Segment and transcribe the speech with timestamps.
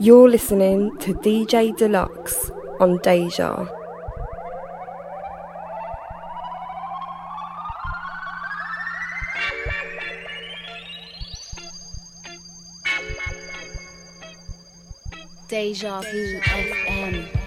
[0.00, 3.66] You're listening to DJ Dlux on Deja.
[15.48, 17.43] Deja Vu FM.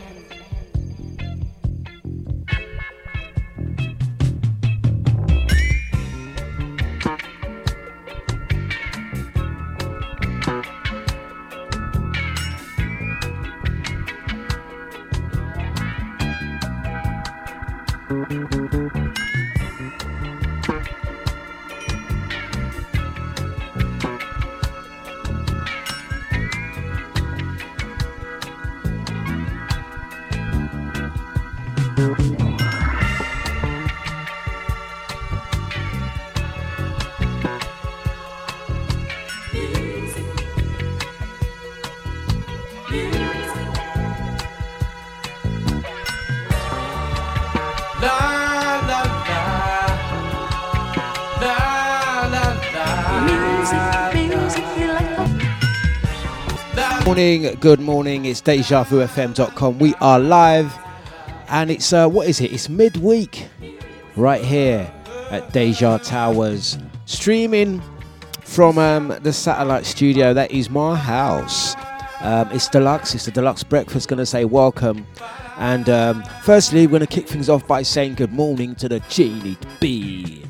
[57.18, 58.26] Morning, good morning.
[58.26, 59.80] It's DejaVuFM.com.
[59.80, 60.72] We are live,
[61.50, 62.54] and it's uh, what is it?
[62.54, 63.48] It's midweek,
[64.16, 64.94] right here
[65.32, 67.82] at Deja Towers, streaming
[68.42, 70.32] from um, the satellite studio.
[70.36, 71.74] That is my house.
[72.22, 73.16] Um, it's Dlux.
[73.16, 74.08] It's the Dlux breakfast.
[74.08, 75.04] Going to say welcome,
[75.58, 79.00] and um, firstly, we're going to kick things off by saying good morning to the
[79.09, 80.44] Genie B.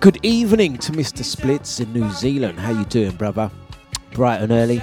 [0.00, 1.24] Good evening to Mr.
[1.24, 2.60] Splits in New Zealand.
[2.60, 3.50] How you doing, brother?
[4.12, 4.82] Bright and early.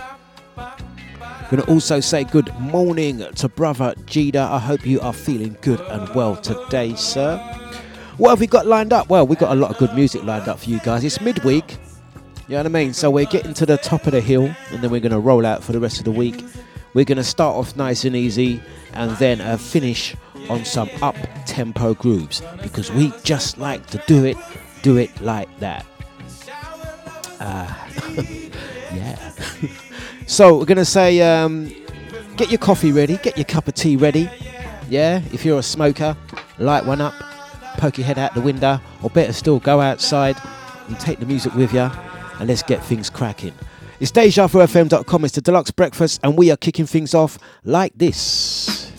[1.52, 4.36] To also say good morning to brother Jida.
[4.36, 7.38] I hope you are feeling good and well today, sir.
[8.18, 9.10] What have we got lined up?
[9.10, 11.06] Well, we've got a lot of good music lined up for you guys.
[11.06, 11.78] It's midweek,
[12.48, 12.94] you know what I mean?
[12.94, 15.64] So we're getting to the top of the hill and then we're to roll out
[15.64, 16.44] for the rest of the week.
[16.94, 18.62] We're to start off nice and easy
[18.94, 20.16] and then uh, finish
[20.50, 24.38] on some up tempo grooves because we just like to do it,
[24.82, 25.86] do it like that.
[27.40, 27.74] Uh,
[28.94, 29.32] yeah.
[30.28, 31.74] So we're gonna say, um,
[32.36, 34.30] get your coffee ready, get your cup of tea ready.
[34.90, 36.18] Yeah, if you're a smoker,
[36.60, 37.14] light one up,
[37.78, 40.36] poke your head out the window, or better still, go outside
[40.90, 41.90] and take the music with you,
[42.40, 43.54] and let's get things cracking.
[44.02, 45.26] It's DejaVuFM.com.
[45.26, 48.92] It's the Dlux Breakfast, and we are kicking things off like this.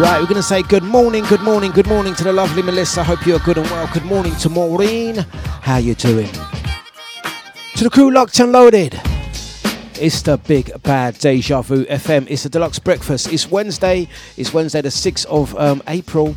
[0.00, 3.04] Right, we're going to say good morning, good morning, good morning to the lovely Melissa.
[3.04, 3.86] Hope you're good and well.
[3.92, 5.16] Good morning to Maureen.
[5.60, 6.30] How are you doing?
[7.74, 8.98] To the crew locked and loaded.
[10.00, 12.26] It's the big bad Deja Vu FM.
[12.30, 13.30] It's the Dlux breakfast.
[13.30, 14.08] It's Wednesday.
[14.38, 16.34] It's Wednesday, the 6th of um, April.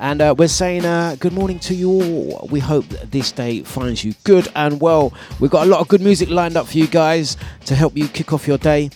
[0.00, 2.48] And uh, we're saying uh, good morning to you all.
[2.50, 5.12] We hope this day finds you good and well.
[5.38, 7.36] We've got a lot of good music lined up for you guys
[7.66, 8.90] to help you kick off your day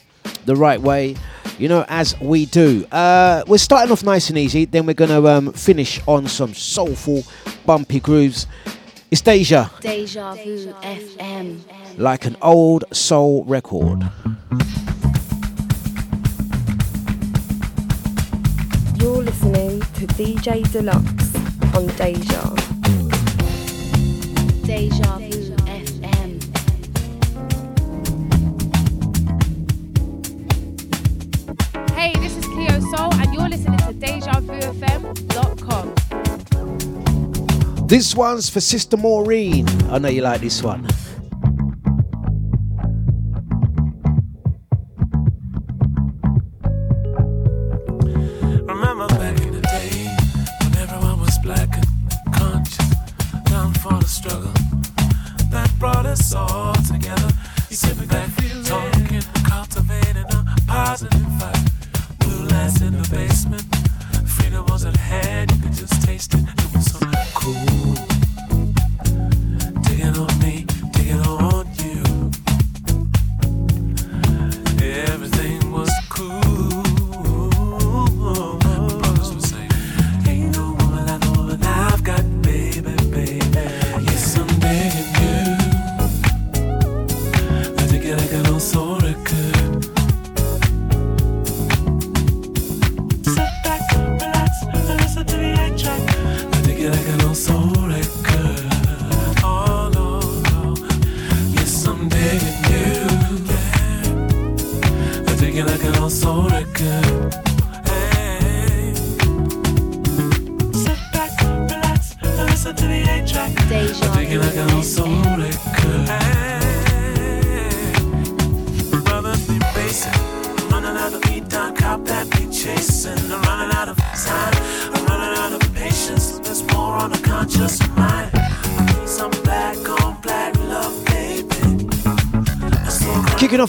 [0.47, 1.15] the right way
[1.59, 2.87] you know, as we do.
[2.91, 6.55] Uh, we're starting off nice and easy, then we're going to um, finish on some
[6.55, 7.25] soulful,
[7.67, 8.47] bumpy grooves.
[9.11, 11.59] It's Deja, Deja Vu FM.
[11.99, 14.03] like an old soul record.
[19.01, 21.35] You're listening to DJ Dlux
[21.75, 22.55] on Deja.
[24.67, 25.58] Deja Vu
[32.91, 35.95] Soul, and you're listening to DejaVuFM.com.
[37.87, 39.69] This one's for Sister Maureen.
[39.91, 40.87] I know you like this one.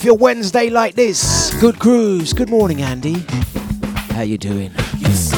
[0.10, 1.54] Your Wednesday like this.
[1.62, 2.34] Good cruise.
[2.34, 3.24] Good morning, Andy.
[4.16, 4.72] How you doing?
[4.98, 5.32] Yes,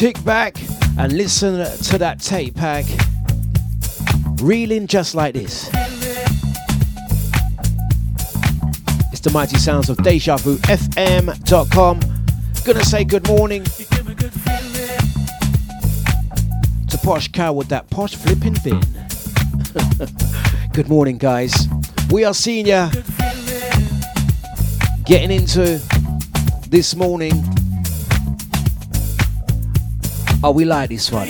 [0.00, 0.56] Kick back
[0.96, 2.86] and listen to that tape pack.
[4.40, 5.68] Reeling just like this.
[9.12, 12.00] It's the mighty sounds of DejaVuFM.com.
[12.64, 13.62] Gonna say good morning
[16.88, 18.80] to Posh Cow with that posh flipping bin.
[20.72, 21.68] good morning, guys.
[22.10, 22.90] We are seeing ya
[25.04, 25.78] getting into
[26.70, 27.59] this morning.
[30.42, 31.28] Oh, we like this one.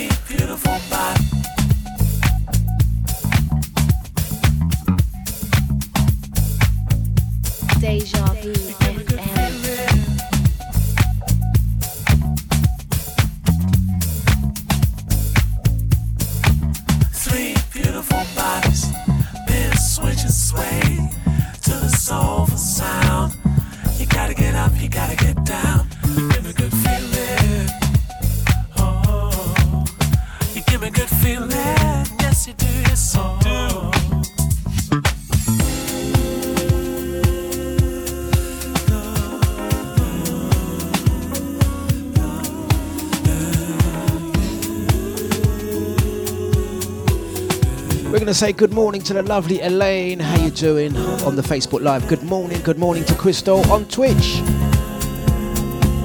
[48.31, 50.17] To say good morning to the lovely Elaine.
[50.17, 50.95] How you doing
[51.25, 52.07] on the Facebook Live?
[52.07, 52.61] Good morning.
[52.61, 54.39] Good morning to Crystal on Twitch.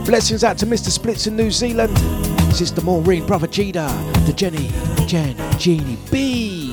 [0.05, 0.89] Blessings out to Mr.
[0.89, 1.97] Splits in New Zealand.
[2.53, 3.87] Sister Maureen, Brother Gina,
[4.27, 4.73] the Jenny,
[5.07, 6.73] Jen, Jeannie, B.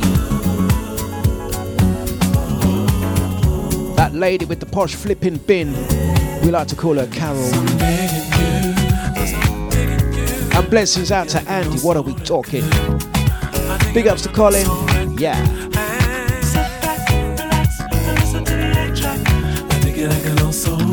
[3.95, 5.71] That lady with the posh flipping bin.
[6.41, 7.53] We like to call her Carol.
[10.55, 11.77] And blessings out to Andy.
[11.81, 12.67] What are we talking?
[13.93, 15.02] Big ups to Colin.
[15.23, 15.41] Yeah.
[16.41, 19.21] Sit back, relax, and listen to the track.
[19.71, 20.92] I it like an old soul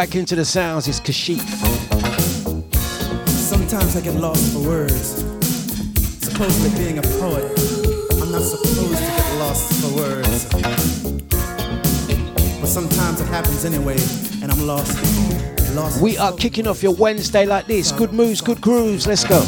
[0.00, 1.46] Back into the sounds is Kashif.
[3.28, 5.22] Sometimes I get lost for words.
[6.24, 7.44] Supposedly being a poet,
[8.12, 10.46] I'm not supposed to get lost for words.
[12.60, 13.98] But sometimes it happens anyway,
[14.42, 14.96] and I'm lost.
[15.74, 17.92] lost we are kicking off your Wednesday like this.
[17.92, 19.06] Good moves, good grooves.
[19.06, 19.44] Let's go.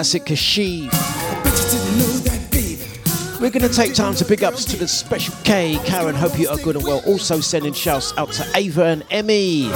[0.00, 0.90] classic Kashif.
[3.38, 5.78] We're going to take time to big ups to the special K.
[5.84, 7.02] Karen, hope you are good and well.
[7.06, 9.70] Also sending shouts out to Ava and Emmy.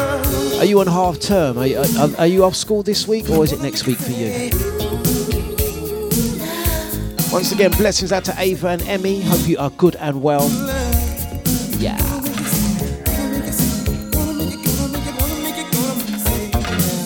[0.57, 1.59] Are you on half term?
[1.59, 4.49] Are, are, are you off school this week or is it next week for you?
[7.31, 9.21] Once again, blessings out to Ava and Emmy.
[9.21, 10.49] Hope you are good and well.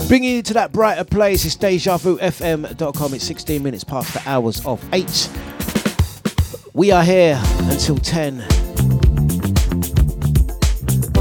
[0.09, 3.13] Bringing you to that brighter place is DejaVuFM.com.
[3.13, 5.29] It's 16 minutes past the hours of 8.
[6.73, 8.39] We are here until 10.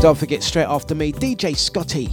[0.01, 2.07] Don't forget, straight after me, DJ Scotty.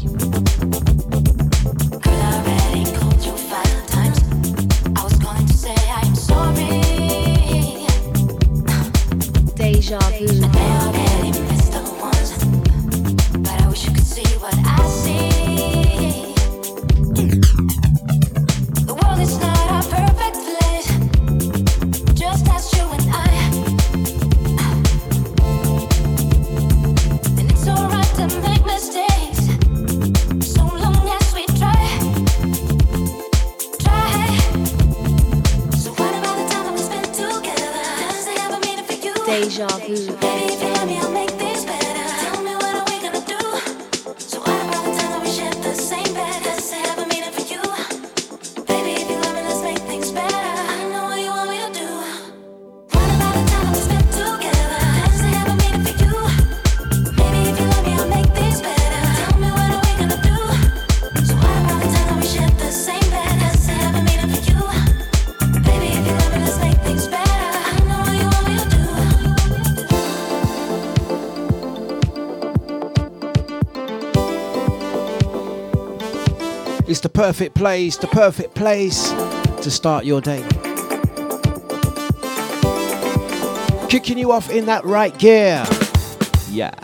[77.05, 79.11] the perfect place, the perfect place
[79.61, 80.43] to start your day.
[83.91, 85.67] Kicking you off in that right gear.
[86.51, 86.84] Yeah.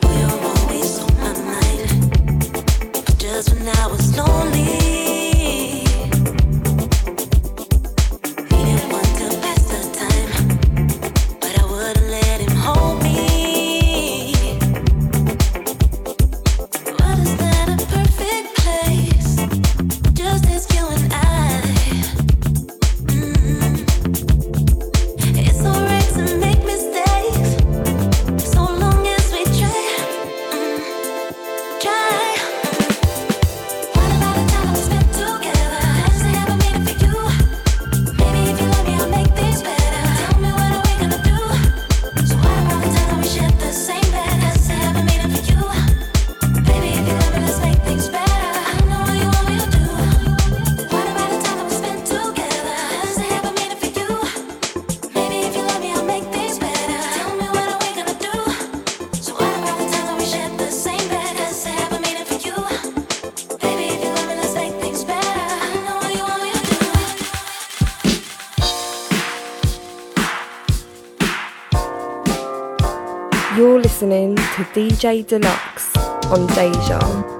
[75.01, 75.97] J Dlux
[76.31, 77.40] on Deja.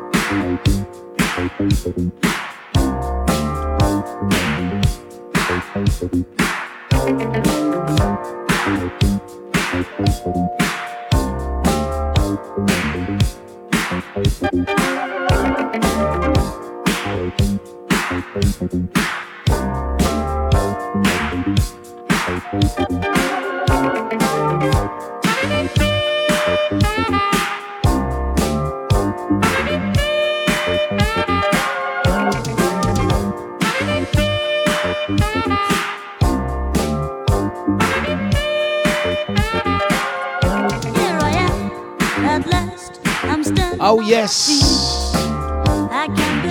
[44.21, 44.51] yes.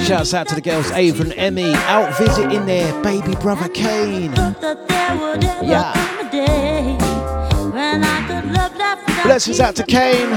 [0.07, 4.33] Shouts out to the girls, Ava and Emmy, out visiting their baby brother Kane.
[5.61, 5.93] Yeah.
[9.23, 10.33] Blessings out to Kane,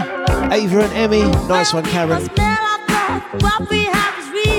[0.52, 1.22] Ava and Emmy.
[1.48, 2.28] Nice one, Karen.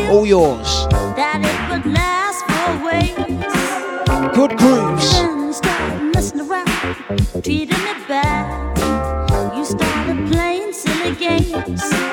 [0.09, 0.87] All yours.
[4.33, 5.19] Good grooves.
[7.43, 9.57] Treating it bad.
[9.57, 12.12] You started playing silly games.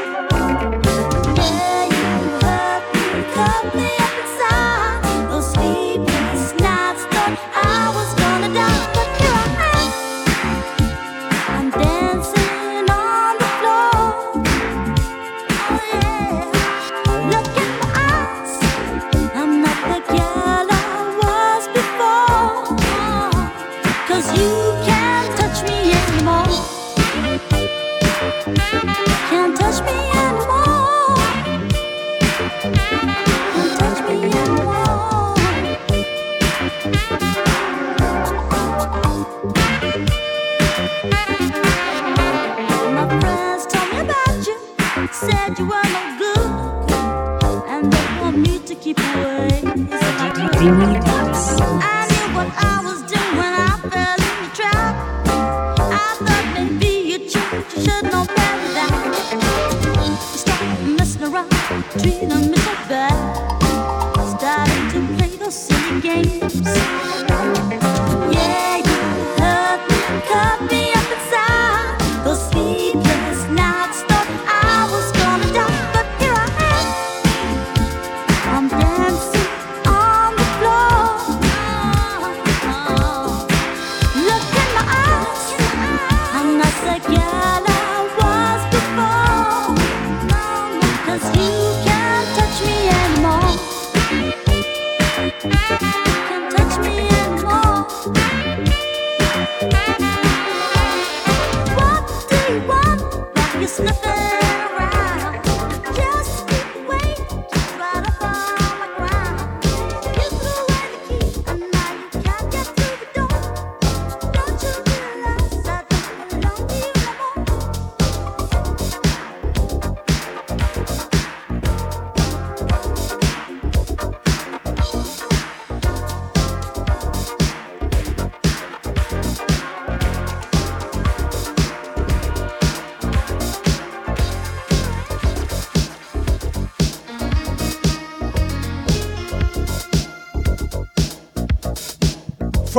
[61.98, 66.39] Treat them as a starting to play those silly games.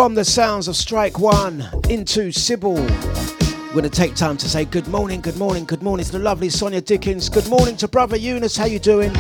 [0.02, 2.74] From the sounds of Strike One into Sybil.
[2.74, 6.18] We're going to take time to say good morning, good morning, good morning to the
[6.18, 7.30] lovely Sonia Dickens.
[7.30, 8.58] Good morning to Brother Eunice.
[8.58, 9.14] How you doing?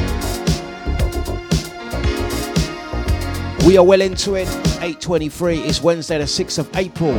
[3.64, 4.48] We are well into it.
[4.82, 7.14] 8.23 is Wednesday the 6th of April.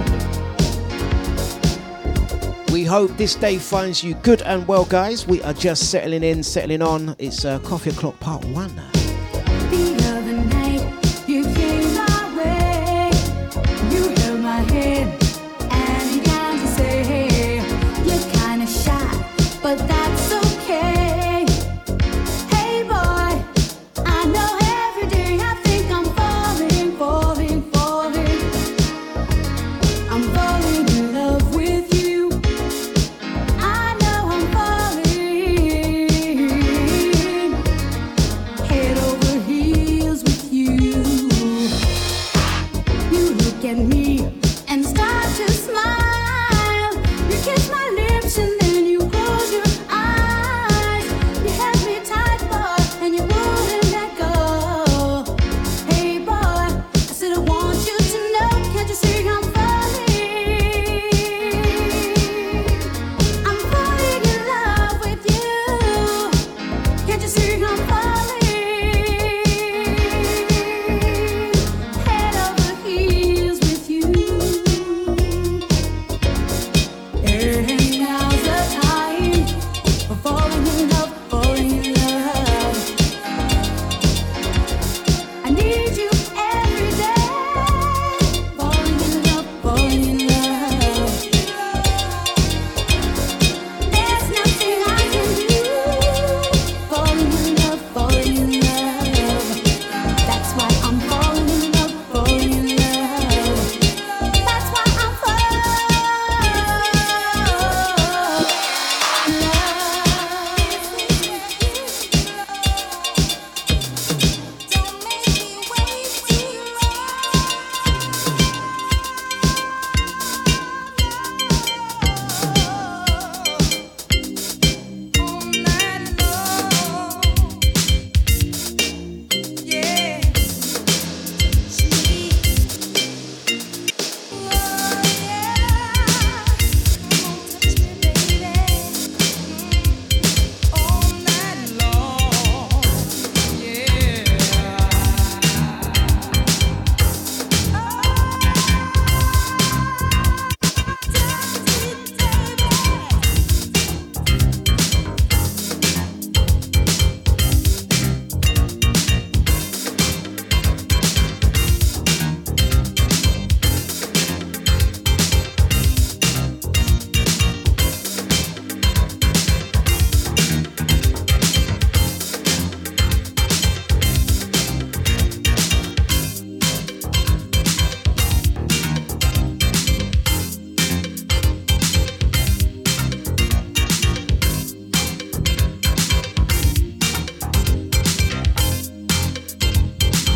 [2.73, 5.25] We hope this day finds you good and well, guys.
[5.29, 7.15] We are just settling in, settling on.
[7.21, 8.32] It's uh, coffee o'clock past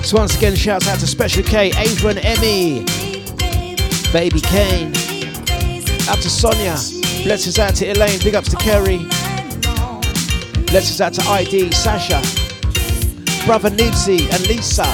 [0.06, 0.14] Dlux.
[0.14, 2.84] Once again, shouts out to Special K, and Emmy,
[4.12, 4.88] Baby Kane.
[6.08, 6.76] Out to Sonia.
[7.24, 8.18] Blessings out to Elaine.
[8.20, 8.98] Big ups to Kerry.
[10.68, 12.20] Blessings out to ID, Sasha.
[13.46, 14.84] Brother Nipsey and Lisa.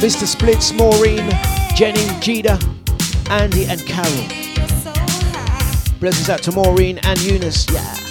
[0.00, 0.26] Mr.
[0.26, 1.28] Splits, Maureen,
[1.76, 2.58] Jenny, Jida,
[3.30, 4.26] Andy, and Carol.
[6.00, 7.70] Blessings out to Maureen and Eunice.
[7.70, 8.01] Yeah.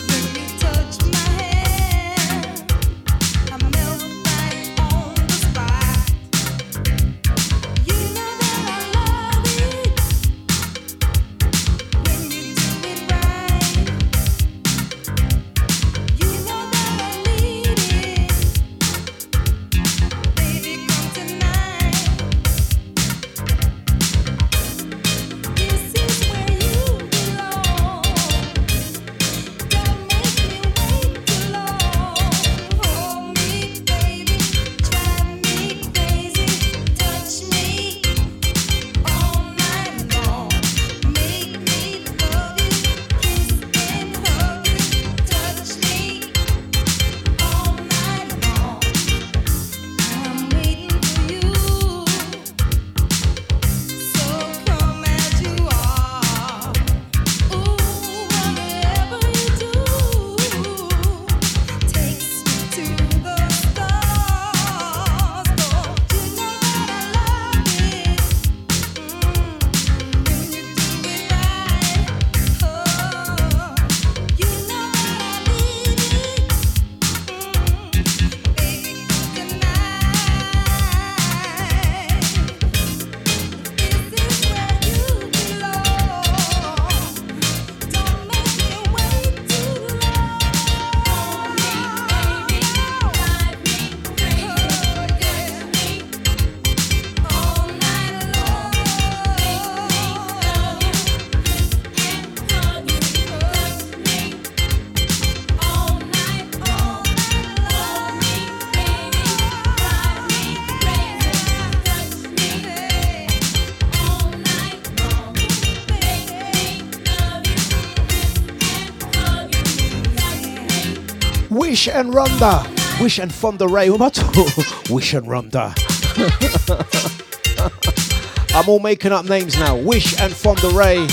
[121.72, 122.68] Wish and Ronda.
[123.00, 123.88] Wish and Fonda Rae.
[123.88, 124.66] Talking?
[124.94, 125.74] Wish and Ronda.
[128.54, 129.78] I'm all making up names now.
[129.78, 131.08] Wish and Fonda Rae.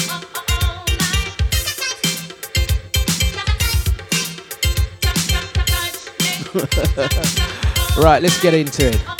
[8.02, 9.17] right, let's get into it.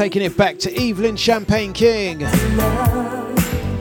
[0.00, 2.20] Taking it back to Evelyn Champagne King.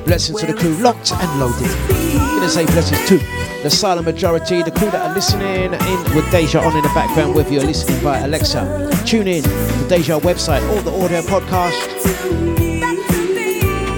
[0.04, 1.72] Blessings to the crew, locked and loaded.
[1.88, 3.18] Gonna say blessings to
[3.64, 7.36] the silent majority, the crew that are listening in with Deja on in the background,
[7.36, 8.92] whether you're listening via Alexa.
[9.06, 11.88] Tune in to the Deja website or the audio podcast.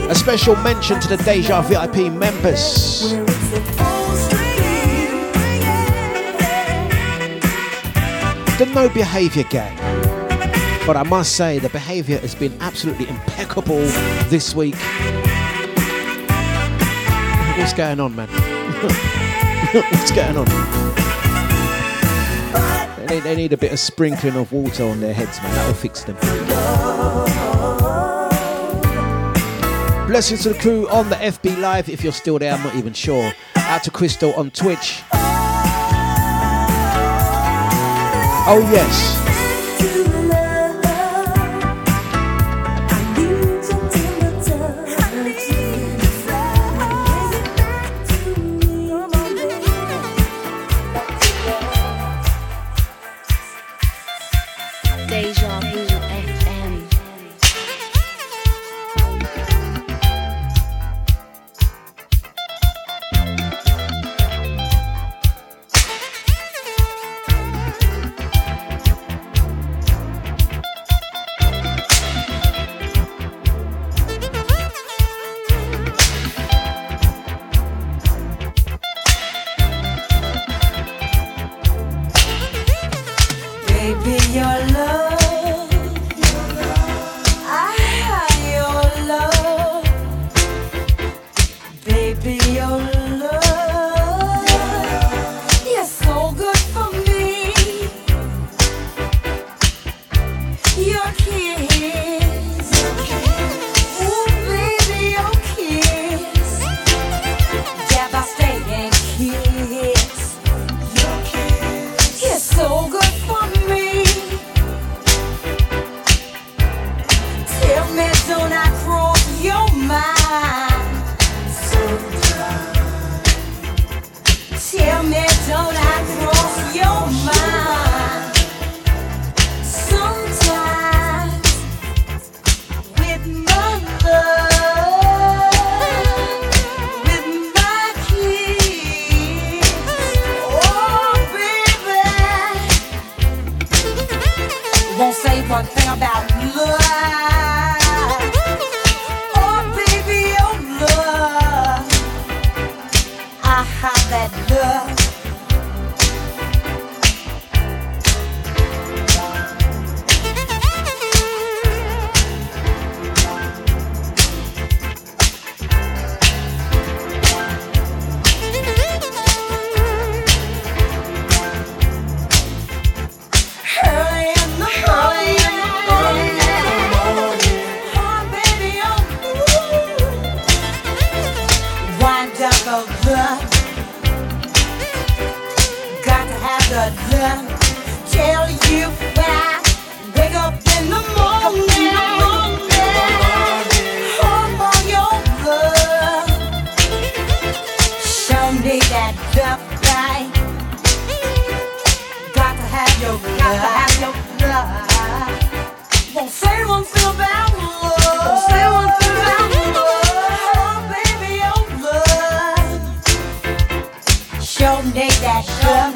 [0.07, 3.13] A special mention to the Deja VIP members.
[8.59, 9.80] The no behaviour gang.
[10.85, 13.81] But I must say, the behaviour has been absolutely impeccable
[14.29, 14.75] this week.
[17.57, 18.27] What's going on, man?
[19.91, 20.45] What's going on?
[22.95, 25.53] They need, they need a bit of sprinkling of water on their heads, man.
[25.53, 26.15] That'll fix them.
[30.07, 31.89] Blessings to the crew on the FB Live.
[31.89, 33.31] If you're still there, I'm not even sure.
[33.55, 35.03] Out to Crystal on Twitch.
[38.47, 39.20] Oh, yes.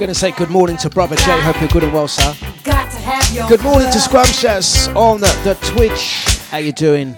[0.05, 1.39] Going to say good morning to Brother Jay.
[1.41, 2.35] Hope you're good and well, sir.
[2.63, 3.99] Got to have your Good morning to.
[3.99, 6.25] Scrumptious on the, the Twitch.
[6.51, 7.17] How you doing?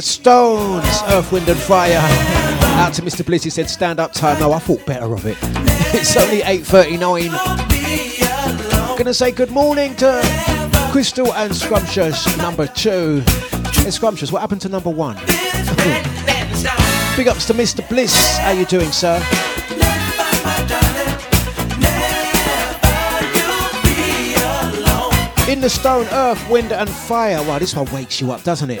[0.00, 2.00] The Stones, Earth, Wind and Fire.
[2.80, 3.26] Out to Mr.
[3.26, 4.40] Bliss, he said stand up time.
[4.40, 5.36] No, I thought better of it.
[5.92, 7.28] It's only 8.39.
[8.96, 10.22] Gonna say good morning to
[10.90, 13.22] Crystal and Scrumptious, number two.
[13.82, 15.16] Hey, Scrumptious, what happened to number one?
[17.16, 17.86] Big ups to Mr.
[17.88, 18.38] Bliss.
[18.38, 19.18] How you doing, sir?
[25.50, 27.42] In the Stone, Earth, Wind and Fire.
[27.42, 28.80] Wow, this one wakes you up, doesn't it?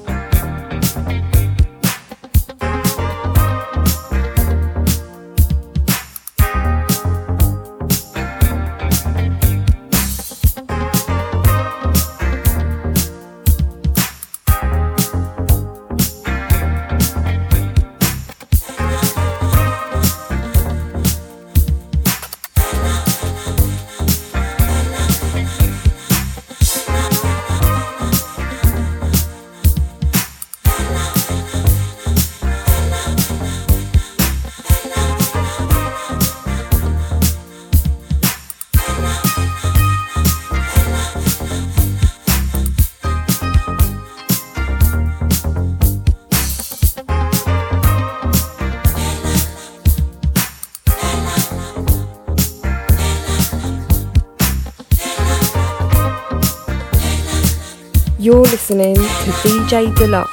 [59.71, 60.27] DJ Dlux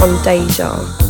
[0.00, 1.01] on Deja.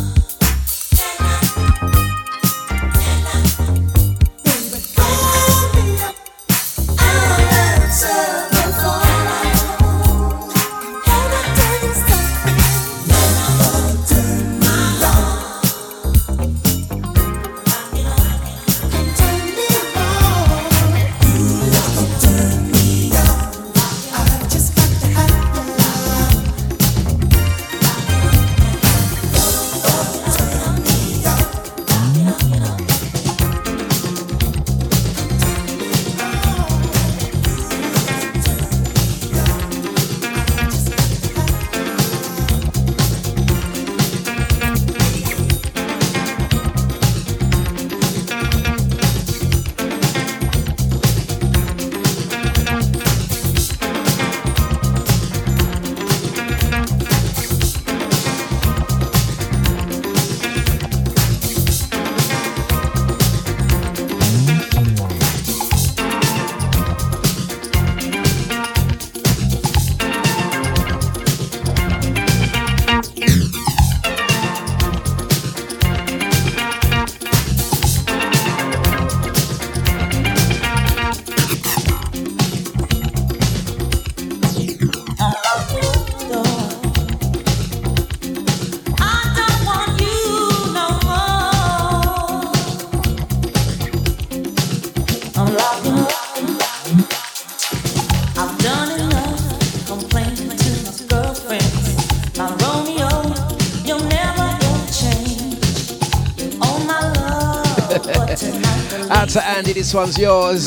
[109.93, 110.65] This one's yours.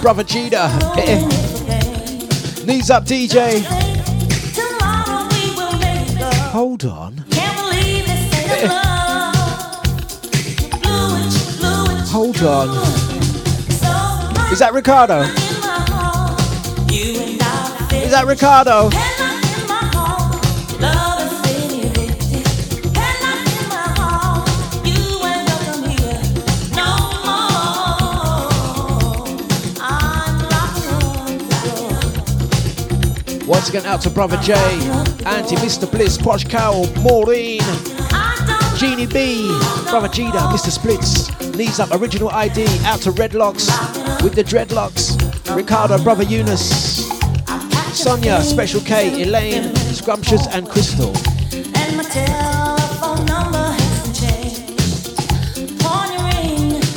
[0.00, 0.68] Brother Gina.
[2.64, 3.62] Knees up, DJ.
[6.52, 7.16] Hold on.
[12.08, 12.68] Hold on.
[14.50, 15.20] Is that Ricardo?
[17.92, 19.25] Is that Ricardo?
[33.46, 34.54] Once again, out to Brother J,
[35.24, 37.60] Anti, Mister Bliss, Posh Cow, Maureen,
[38.76, 39.46] Genie B,
[39.88, 40.70] Brother Gina, Mr.
[40.70, 43.70] Splits, Knees Up, Original ID, out to Redlocks,
[44.22, 45.14] with the Dreadlocks,
[45.54, 47.08] Ricardo, Brother Eunice,
[47.96, 51.12] Sonia, Special K, Elaine, Scrumptious, and Crystal.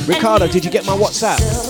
[0.06, 1.69] Ricardo, did you get my WhatsApp?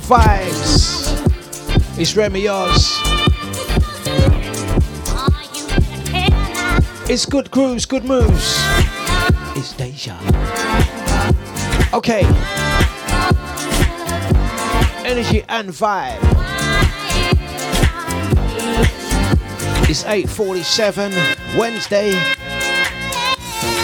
[0.00, 1.12] Vibes.
[1.98, 2.98] It's Remy Oz.
[7.08, 8.58] It's good grooves, good moves.
[9.56, 10.18] It's Deja.
[11.92, 12.24] Okay.
[15.04, 16.18] Energy and vibe.
[19.88, 21.12] It's 8:47
[21.56, 22.12] Wednesday.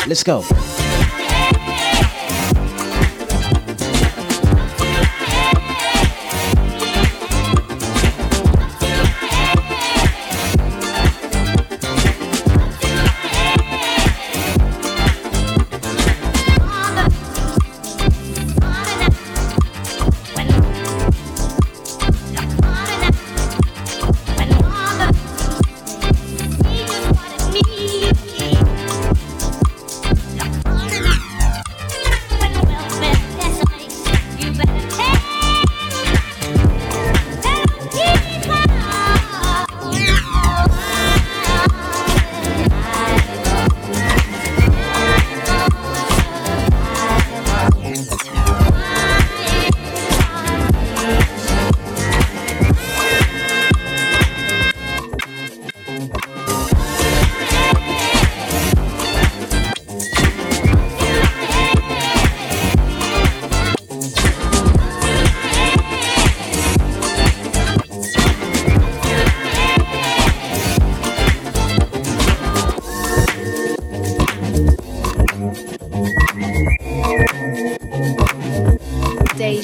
[0.06, 0.44] Let's go.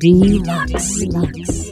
[0.00, 1.04] Dlux.
[1.10, 1.69] Dlux.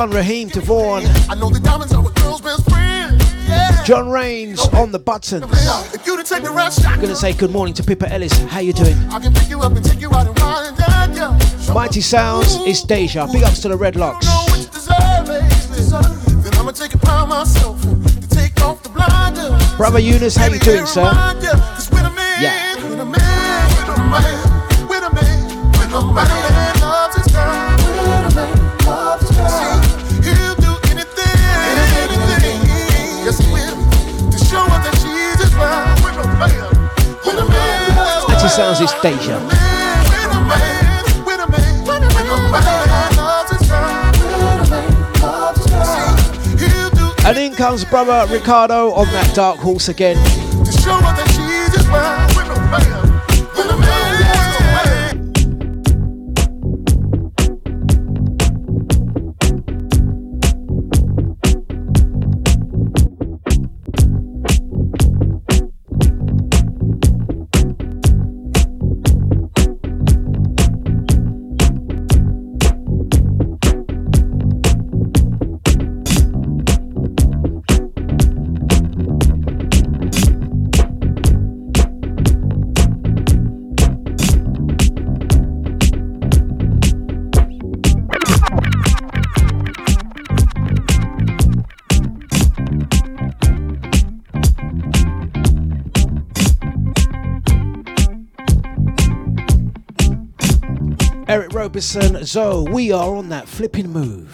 [0.00, 1.02] one, Raheem DeVaughn.
[1.28, 3.22] I know the diamonds are girl's best friend.
[3.46, 3.84] Yeah.
[3.84, 5.44] John Rains on the buttons.
[5.44, 8.32] I'm gonna say good morning to Pippa Ellis.
[8.44, 8.96] How you doing?
[11.68, 11.74] You.
[11.74, 13.30] Mighty Sounds, it's Deja.
[13.30, 14.24] Big ups to the Redlocks.
[19.76, 21.39] Brother Eunice, how you doing, sir?
[38.60, 39.38] sounds is Deja.
[47.26, 50.18] And in comes brother Ricardo on that dark horse again.
[101.80, 104.30] Robinson, Zoe, we are on that flipping move.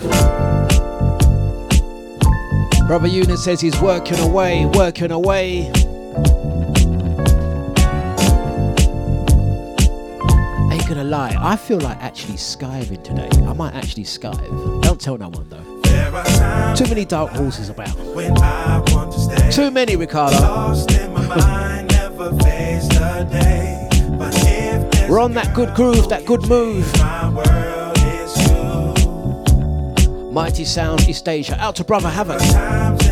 [2.88, 5.70] Brother Una says he's working away, working away.
[10.72, 13.28] Ain't gonna lie, I feel like actually skiving today.
[13.47, 14.82] I might actually skive.
[14.82, 16.74] Don't tell no one though.
[16.74, 17.97] Too many dark horses about.
[19.53, 20.36] Too many, Ricardo.
[25.16, 26.84] We're on that good groove, that good move.
[30.30, 31.58] Mighty Sound East Asia.
[31.58, 33.05] Out to Brother Havoc.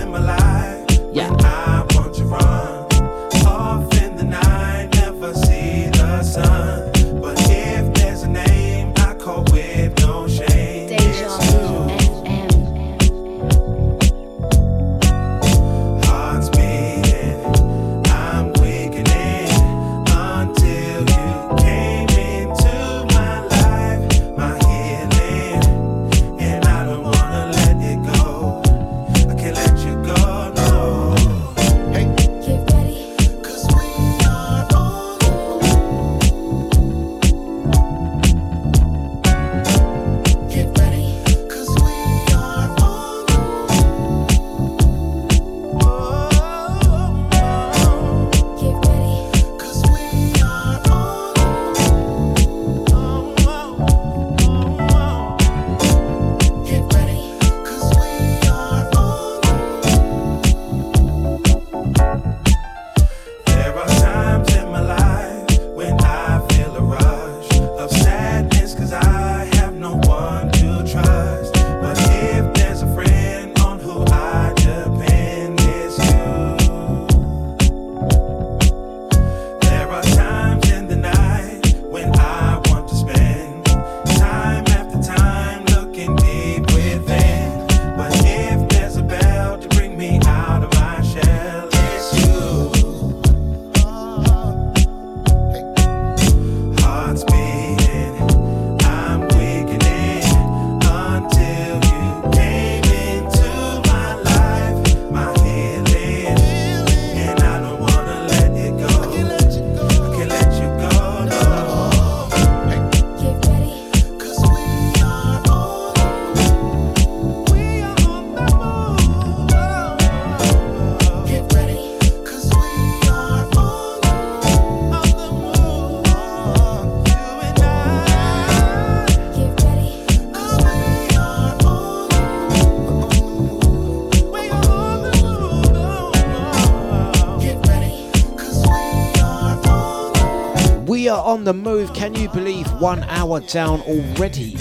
[141.25, 141.93] on the move.
[141.95, 144.57] Can you believe one hour down already?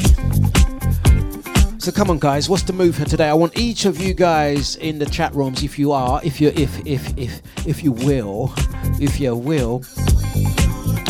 [1.77, 2.47] So come on, guys.
[2.47, 3.27] What's the move for today?
[3.27, 6.53] I want each of you guys in the chat rooms, if you are, if you,
[6.55, 8.53] if, if, if, if you will,
[9.01, 9.79] if you will,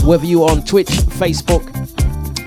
[0.04, 1.64] whether you are on Twitch, Facebook,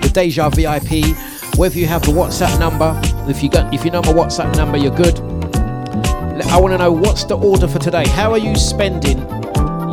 [0.01, 1.15] the Deja VIP,
[1.57, 2.99] whether you have the WhatsApp number.
[3.29, 5.17] If you got, if you know my WhatsApp number, you're good.
[6.49, 8.07] I want to know what's the order for today.
[8.09, 9.19] How are you spending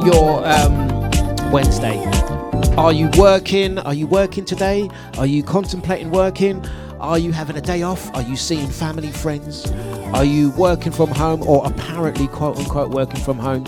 [0.05, 2.34] your um, Wednesday?
[2.73, 3.79] Are you working?
[3.79, 4.91] Are you working today?
[5.17, 6.65] Are you contemplating working?
[6.99, 8.13] Are you having a day off?
[8.17, 9.71] Are you seeing family, friends?
[10.13, 13.65] Are you working from home or apparently, quote unquote, working from home?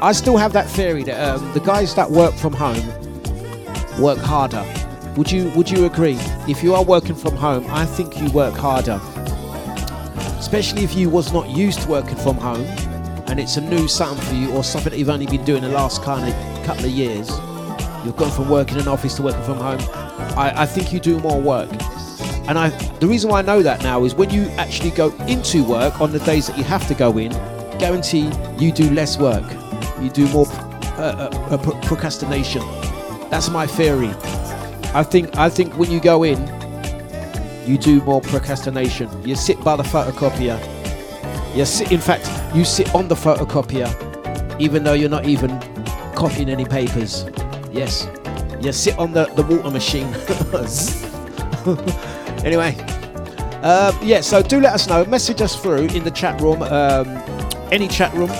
[0.00, 2.82] I still have that theory that um, the guys that work from home
[4.00, 4.64] work harder.
[5.16, 6.16] Would you Would you agree?
[6.48, 8.98] If you are working from home, I think you work harder,
[10.38, 12.64] especially if you was not used to working from home,
[13.28, 15.68] and it's a new something for you or something that you've only been doing the
[15.68, 17.30] last kind of couple of years.
[18.04, 19.80] You've gone from working in an office to working from home.
[20.36, 21.70] I, I think you do more work.
[22.48, 25.62] And I, the reason why I know that now is when you actually go into
[25.62, 27.30] work on the days that you have to go in,
[27.78, 29.44] guarantee you do less work.
[30.00, 32.62] You do more uh, uh, uh, pro- procrastination.
[33.30, 34.10] That's my theory.
[34.94, 36.38] I think I think when you go in,
[37.66, 39.08] you do more procrastination.
[39.26, 40.58] You sit by the photocopier.
[41.56, 43.88] You sit, in fact, you sit on the photocopier,
[44.60, 45.58] even though you're not even
[46.14, 47.24] copying any papers.
[47.72, 48.06] Yes,
[48.60, 50.04] you sit on the, the water machine.
[52.44, 52.76] anyway,
[53.62, 54.20] um, yeah.
[54.20, 55.04] So do let us know.
[55.06, 57.08] Message us through in the chat room, um,
[57.72, 58.30] any chat room,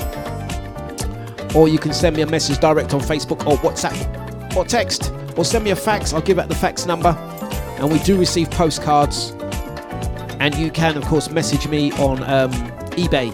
[1.57, 5.47] or you can send me a message direct on Facebook or WhatsApp or text, or
[5.47, 6.13] send me a fax.
[6.13, 7.17] I'll give out the fax number,
[7.79, 9.31] and we do receive postcards.
[10.41, 12.51] And you can, of course, message me on um,
[12.93, 13.33] eBay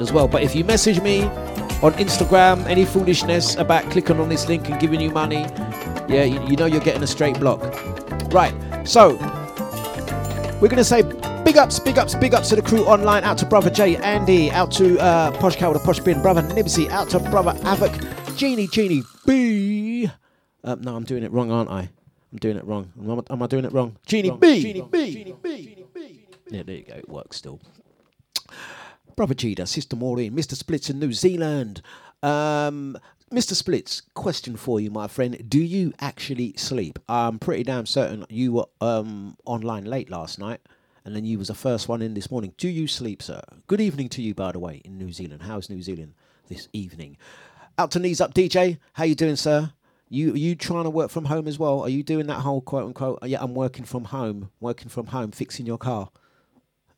[0.00, 0.28] as well.
[0.28, 1.22] But if you message me
[1.82, 5.42] on Instagram, any foolishness about clicking on this link and giving you money,
[6.08, 7.60] yeah, you, you know you're getting a straight block.
[8.32, 8.54] Right,
[8.84, 9.16] so
[10.60, 11.02] we're going to say
[11.44, 13.24] big ups, big ups, big ups to the crew online.
[13.24, 16.42] Out to brother Jay, Andy, out to uh, Posh Cow, with a Posh Bin, brother
[16.42, 17.92] Nibsy, out to brother Avoc,
[18.36, 20.10] Genie, Genie B.
[20.64, 21.88] Uh, no, I'm doing it wrong, aren't I?
[22.32, 22.92] I'm doing it wrong.
[23.00, 23.96] Am I, am I doing it wrong?
[24.04, 24.60] Genie B.
[24.60, 25.12] Genie B.
[25.12, 26.26] Genie B.
[26.50, 26.94] Yeah, there you go.
[26.94, 27.60] It works still.
[29.18, 30.54] Brother Jida, Sister Maureen, Mr.
[30.54, 31.82] Splits in New Zealand.
[32.22, 32.96] Um,
[33.32, 33.54] Mr.
[33.54, 35.44] Splits, question for you, my friend.
[35.50, 37.00] Do you actually sleep?
[37.08, 40.60] I'm pretty damn certain you were um, online late last night,
[41.04, 42.54] and then you was the first one in this morning.
[42.58, 43.40] Do you sleep, sir?
[43.66, 45.42] Good evening to you, by the way, in New Zealand.
[45.42, 46.14] How's New Zealand
[46.46, 47.16] this evening?
[47.76, 48.78] Out to knees up, DJ.
[48.92, 49.72] How you doing, sir?
[50.08, 51.80] You you trying to work from home as well?
[51.80, 53.18] Are you doing that whole quote unquote?
[53.24, 56.10] Yeah, I'm working from home, working from home, fixing your car.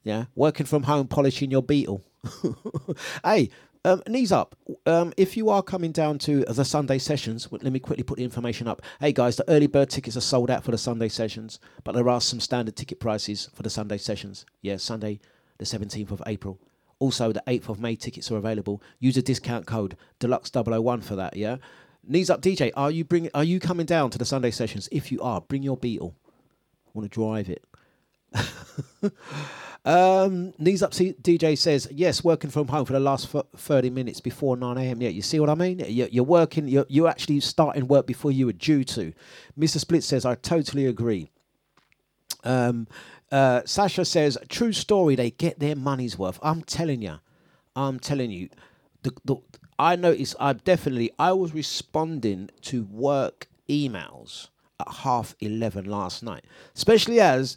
[0.03, 2.03] Yeah, working from home, polishing your Beetle.
[3.25, 3.51] hey,
[3.85, 4.55] um, knees up.
[4.87, 8.25] Um, if you are coming down to the Sunday sessions, let me quickly put the
[8.25, 8.83] information up.
[9.01, 12.09] Hey guys, the early bird tickets are sold out for the Sunday sessions, but there
[12.09, 14.45] are some standard ticket prices for the Sunday sessions.
[14.61, 15.21] Yeah, Sunday,
[15.59, 16.61] the 17th of April.
[16.99, 18.83] Also, the 8th of May tickets are available.
[18.99, 21.35] Use a discount code Dlux 001 for that.
[21.35, 21.57] Yeah.
[22.07, 22.73] Knees up, DJ.
[22.77, 23.31] Are you bring?
[23.35, 24.89] Are you coming down to the Sunday sessions?
[24.93, 26.15] If you are, bring your Beetle.
[26.87, 27.65] I Want to drive it?
[29.85, 32.23] Um, knees up, DJ says yes.
[32.23, 35.01] Working from home for the last thirty minutes before nine a.m.
[35.01, 35.79] Yeah, you see what I mean?
[35.79, 36.69] You're, you're working.
[36.69, 39.15] You're, you're actually starting work before you were due to.
[39.57, 41.31] Mister Split says I totally agree.
[42.45, 42.89] Um,
[43.33, 45.15] uh, Sasha says true story.
[45.15, 46.39] They get their money's worth.
[46.43, 47.19] I'm telling you.
[47.75, 48.51] I'm telling you.
[49.03, 49.37] The, the,
[49.79, 50.37] I noticed.
[50.39, 51.11] I definitely.
[51.19, 57.57] I was responding to work emails at half eleven last night, especially as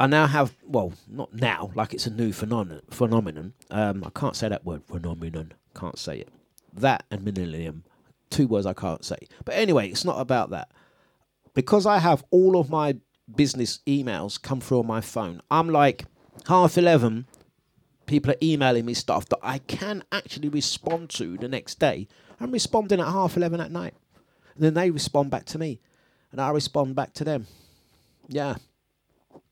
[0.00, 2.80] I now have, well, not now, like it's a new phenomenon.
[2.90, 3.52] Phenomenon.
[3.70, 4.82] Um, I can't say that word.
[4.86, 5.52] Phenomenon.
[5.76, 6.30] Can't say it.
[6.72, 7.84] That and millennium.
[8.30, 9.18] Two words I can't say.
[9.44, 10.72] But anyway, it's not about that.
[11.52, 12.96] Because I have all of my
[13.36, 15.42] business emails come through on my phone.
[15.50, 16.06] I'm like
[16.48, 17.26] half eleven.
[18.06, 22.08] People are emailing me stuff that I can actually respond to the next day.
[22.40, 23.94] I'm responding at half eleven at night.
[24.54, 25.78] And then they respond back to me,
[26.32, 27.46] and I respond back to them.
[28.28, 28.56] Yeah.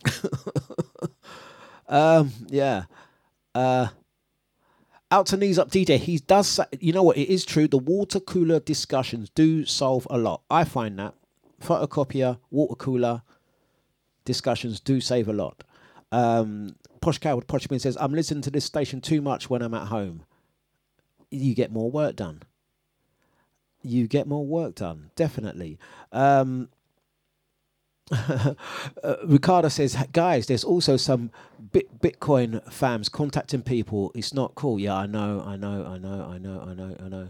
[1.88, 2.84] um, yeah.
[3.55, 3.88] Uh,
[5.11, 5.99] out to knees up, DJ.
[5.99, 6.61] He does.
[6.80, 7.16] You know what?
[7.16, 7.66] It is true.
[7.68, 10.42] The water cooler discussions do solve a lot.
[10.51, 11.14] I find that
[11.62, 13.22] photocopier, water cooler
[14.24, 15.64] discussions do save a lot.
[16.12, 19.88] Um, Posh Cow Poshman says, "I'm listening to this station too much when I'm at
[19.88, 20.24] home.
[21.30, 22.42] You get more work done.
[23.82, 25.78] You get more work done, definitely."
[26.12, 26.68] Um,
[28.12, 28.54] uh,
[29.24, 31.30] Ricardo says, guys, there's also some
[31.72, 34.12] bit Bitcoin fams contacting people.
[34.14, 34.78] It's not cool.
[34.78, 37.28] Yeah, I know, I know, I know, I know, I know, I know.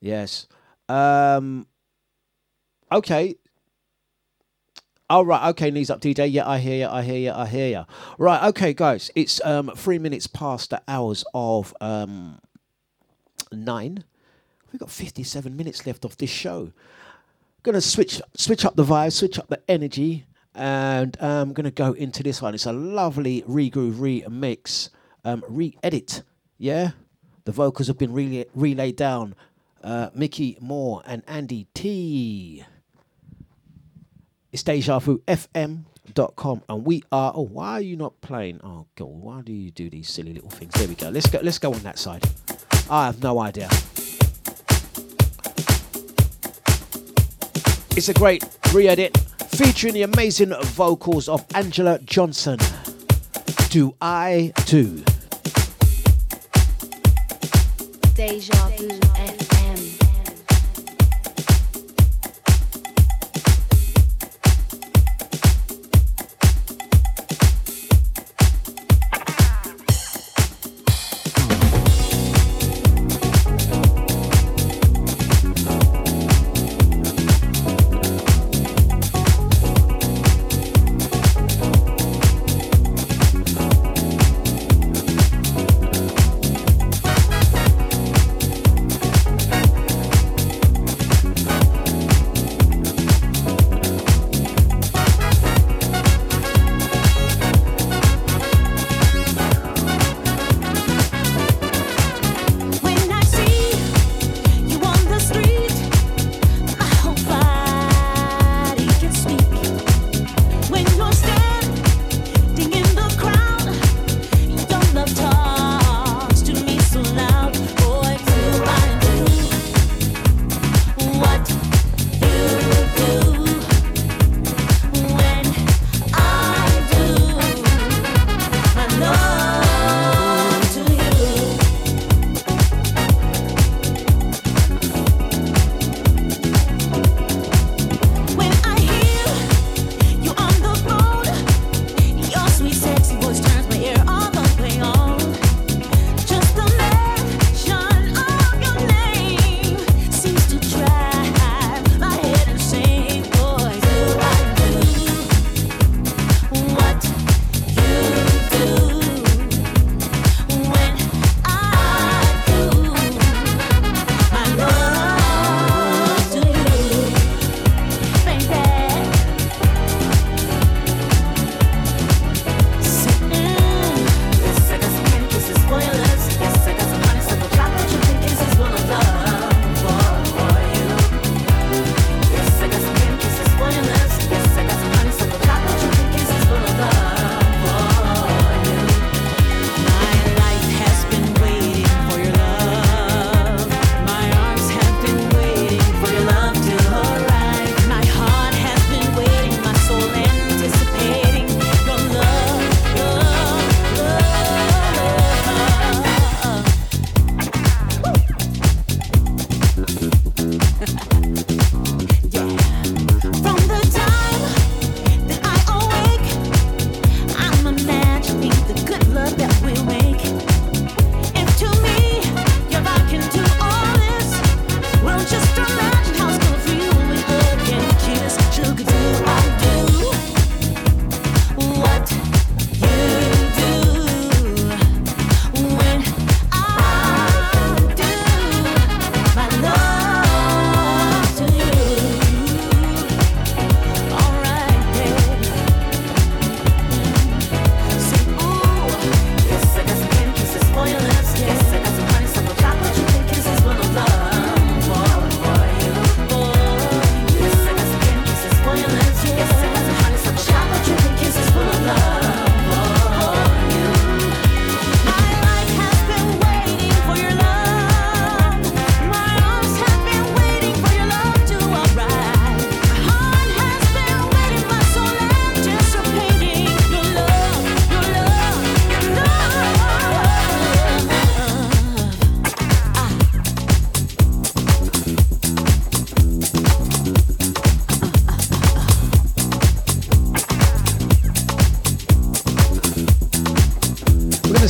[0.00, 0.46] Yes.
[0.88, 1.66] Um.
[2.90, 3.36] Okay.
[5.08, 5.48] All right.
[5.50, 5.70] Okay.
[5.70, 6.30] Knees up, DJ.
[6.32, 6.88] Yeah, I hear you.
[6.88, 7.32] I hear you.
[7.32, 7.84] I hear you.
[8.18, 8.42] Right.
[8.48, 9.10] Okay, guys.
[9.14, 12.40] It's um three minutes past the hours of um
[13.52, 14.04] nine.
[14.72, 16.72] We've got fifty-seven minutes left of this show
[17.66, 22.22] gonna switch switch up the vibe, switch up the energy, and I'm gonna go into
[22.22, 22.54] this one.
[22.54, 24.90] It's a lovely regroove remix,
[25.24, 26.22] um, re-edit.
[26.58, 26.92] Yeah,
[27.44, 29.34] the vocals have been really relayed down.
[29.82, 32.64] Uh, Micky More and Andy Tee.
[34.52, 37.32] It's DejaVuFM.com, and we are.
[37.34, 38.60] Oh, why are you not playing?
[38.62, 40.72] Oh God, why do you do these silly little things?
[40.74, 41.10] There we go.
[41.10, 41.40] Let's go.
[41.42, 42.22] Let's go on that side.
[42.88, 43.68] I have no idea.
[47.96, 48.44] It's a great
[48.74, 49.16] re edit
[49.48, 52.58] featuring the amazing vocals of Angela Johnson.
[53.70, 55.02] Do I too?
[58.14, 59.45] Deja vu.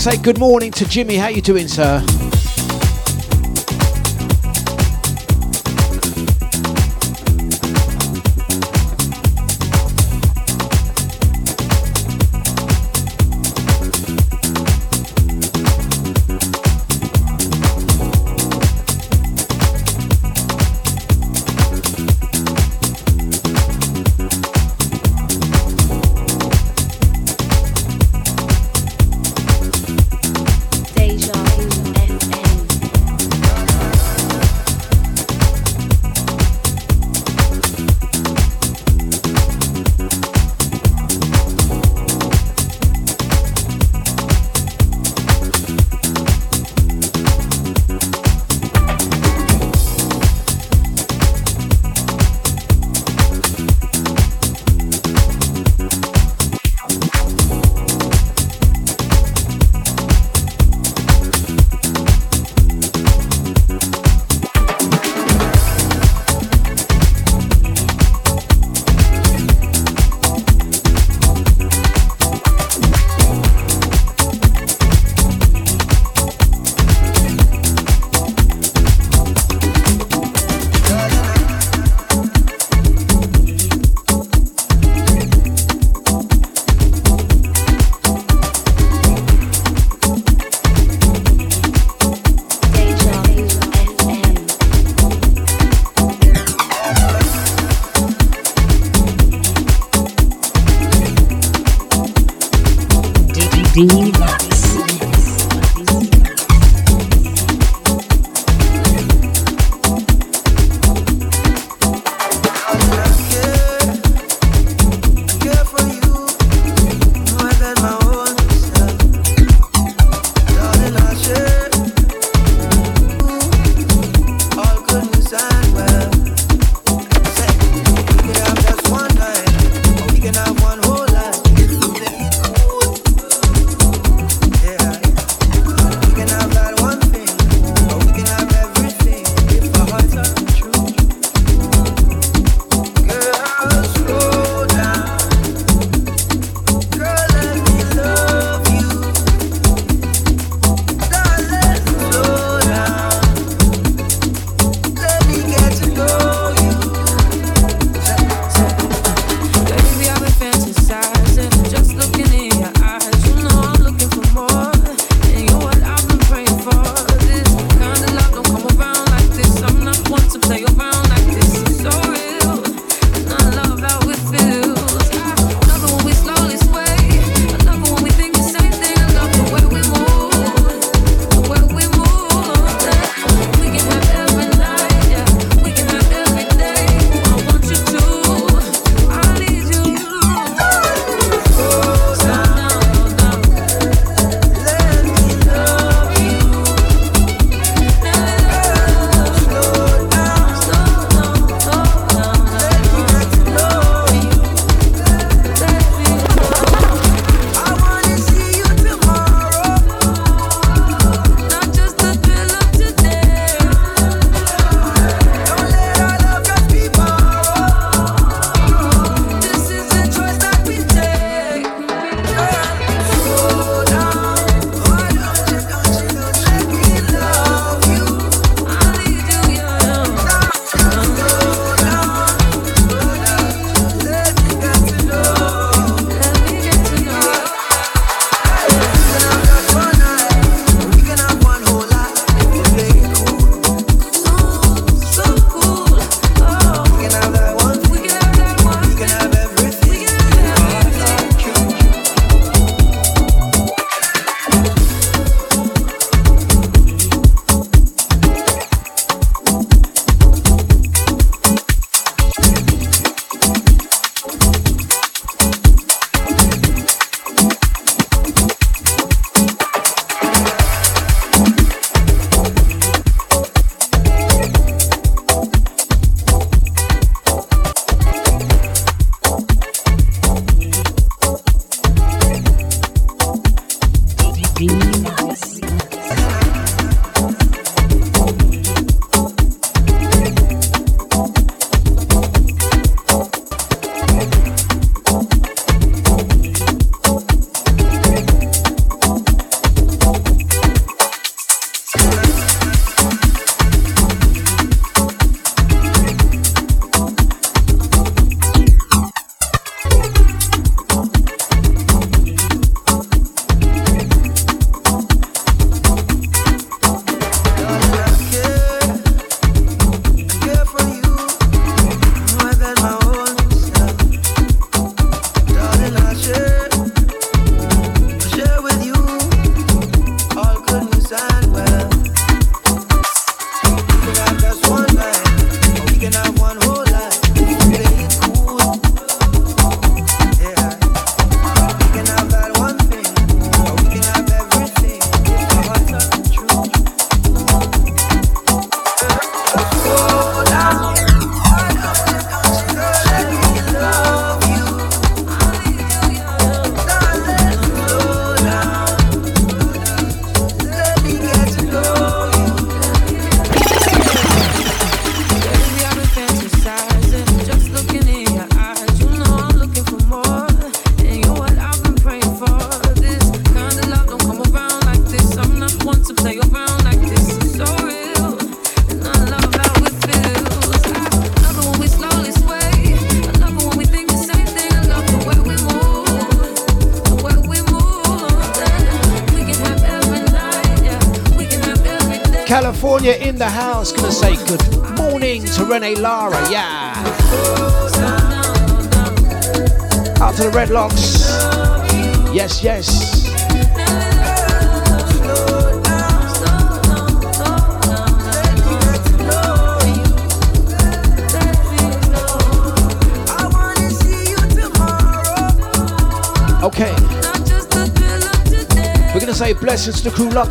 [0.07, 1.17] say good morning to Jimmy.
[1.17, 2.01] How you doing, sir?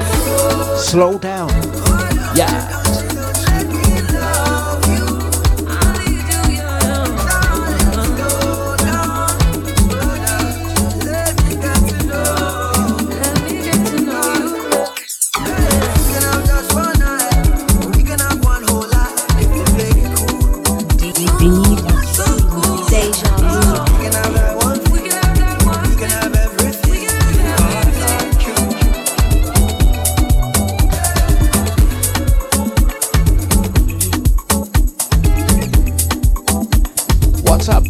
[0.77, 1.49] slow down.
[2.35, 2.84] Yeah.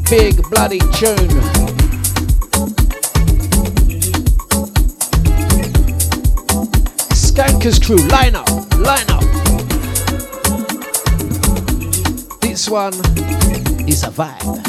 [0.10, 1.30] Big bloody tune?
[7.14, 8.50] Skankers crew, line up,
[8.80, 9.24] line up.
[12.42, 12.94] This one
[13.88, 14.64] is a vibe.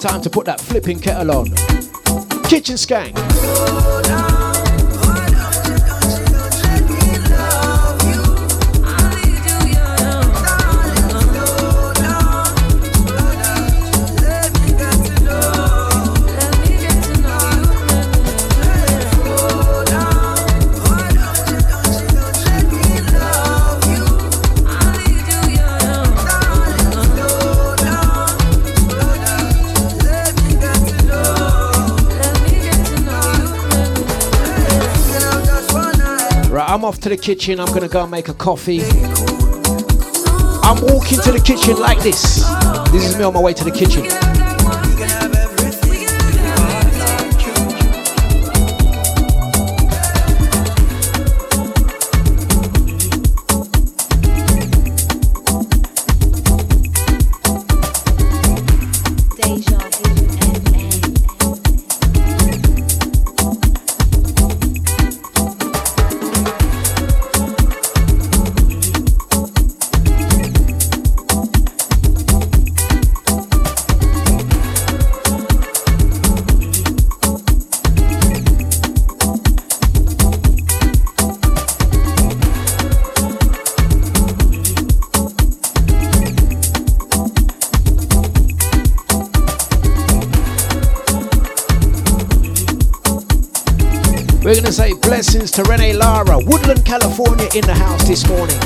[0.00, 1.46] Time to put that flipping kettle on.
[2.44, 4.41] Kitchen skank.
[36.92, 37.58] Off to the kitchen.
[37.58, 38.82] I'm gonna go and make a coffee.
[40.62, 42.44] I'm walking to the kitchen like this.
[42.92, 44.31] This is me on my way to the kitchen.
[96.46, 98.61] Woodland, California, in the house this morning.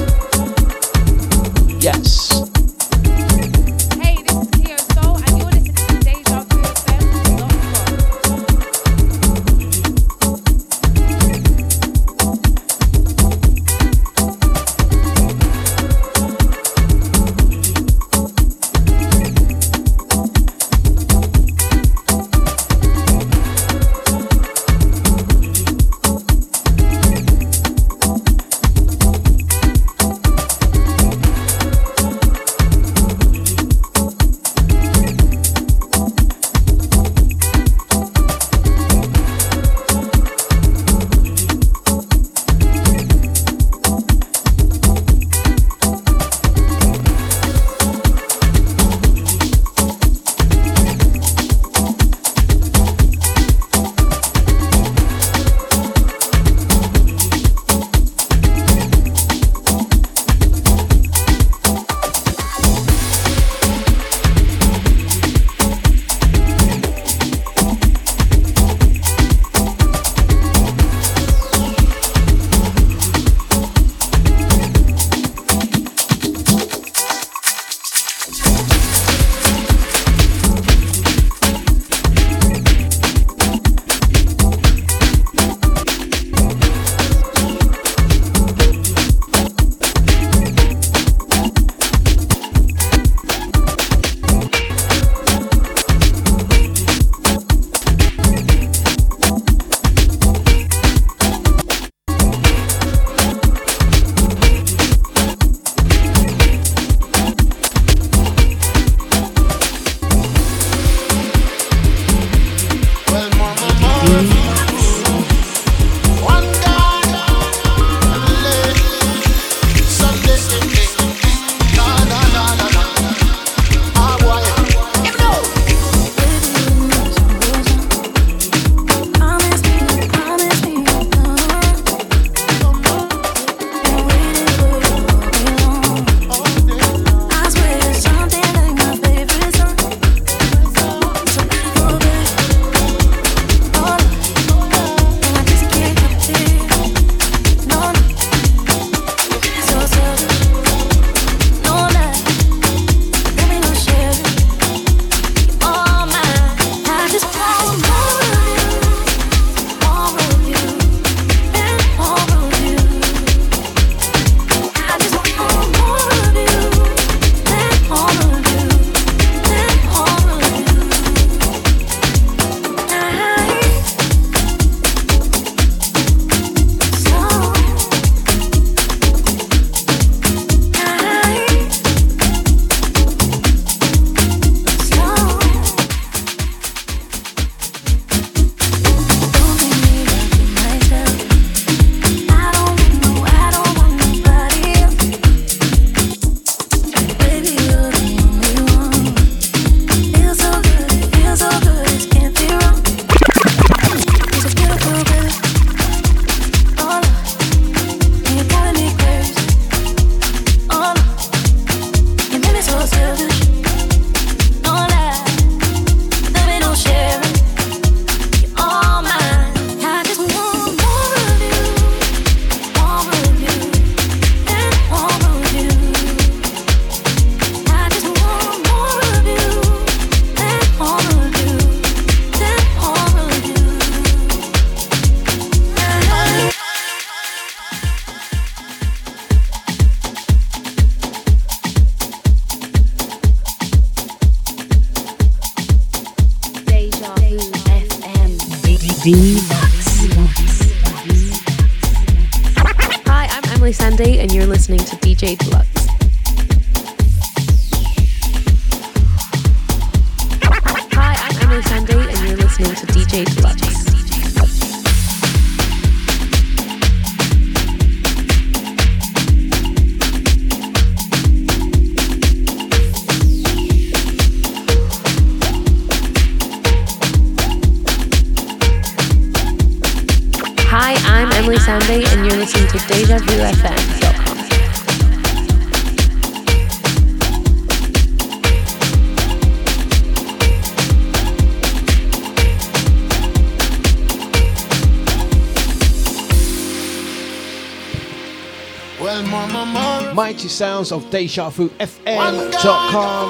[300.57, 303.29] sounds of Deja Vu FM.com.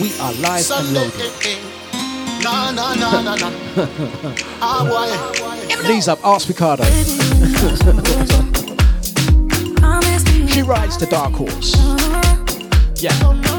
[0.00, 1.32] We are live and loaded.
[2.42, 2.72] No,
[5.86, 6.84] These up, ask Picardo.
[10.46, 11.74] she rides the dark horse.
[11.76, 12.46] Uh-huh.
[12.96, 13.55] Yeah.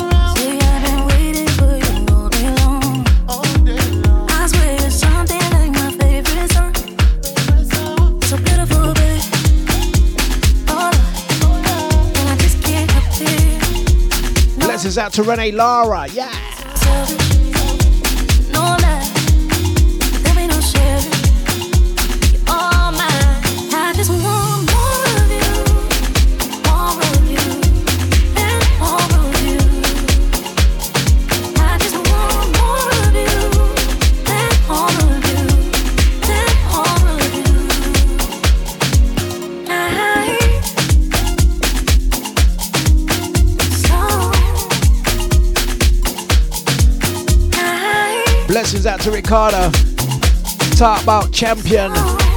[14.88, 16.08] is out to Renee Lara.
[16.08, 17.37] Yeah.
[48.78, 49.72] Congratulations out to Ricardo.
[50.78, 51.92] Talk about champion,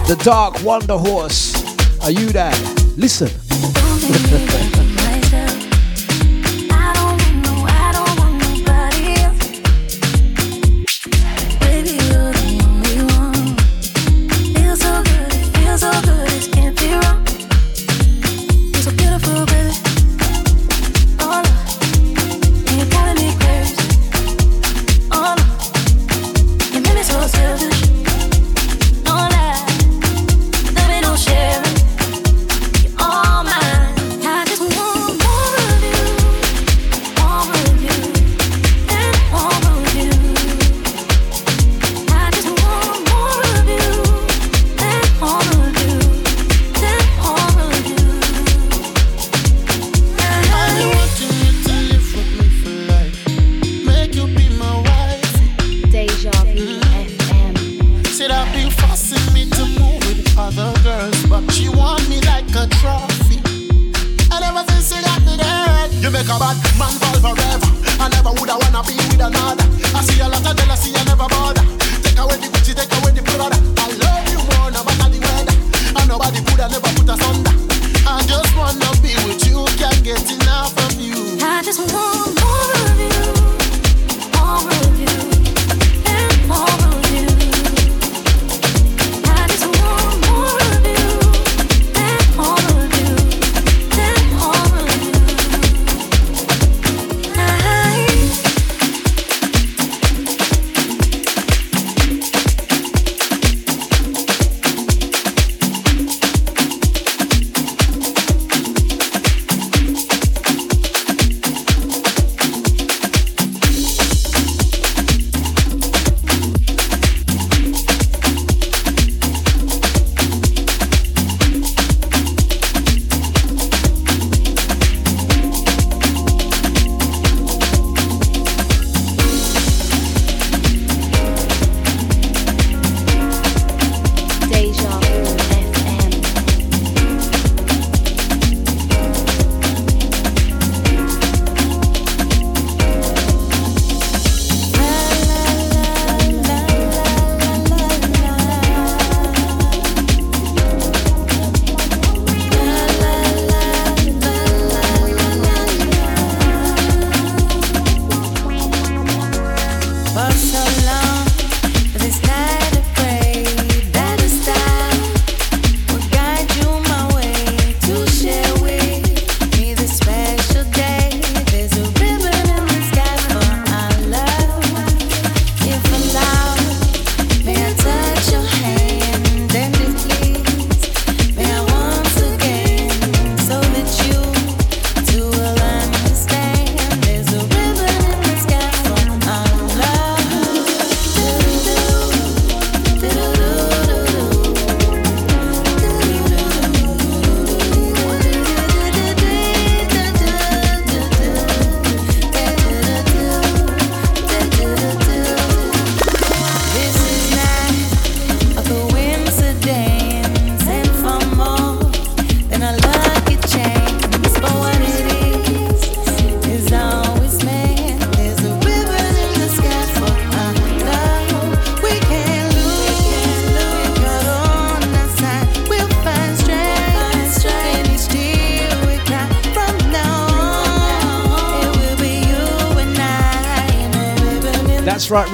[0.07, 1.55] the dark wonder horse.
[2.03, 2.55] Are you there?
[2.97, 3.29] Listen.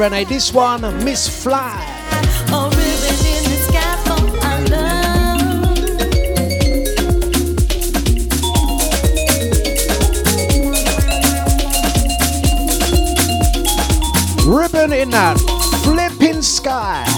[0.07, 0.25] Renee.
[0.25, 1.83] This one, Miss Fly.
[14.47, 15.37] Ribbon in that
[15.83, 17.16] flipping sky.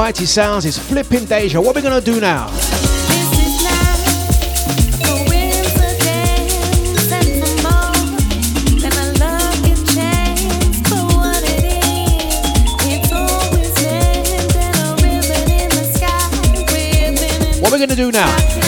[0.00, 1.60] Mighty Sounds is flipping Deja.
[1.60, 2.46] What are we gonna do now?
[17.60, 18.59] What are we gonna do now?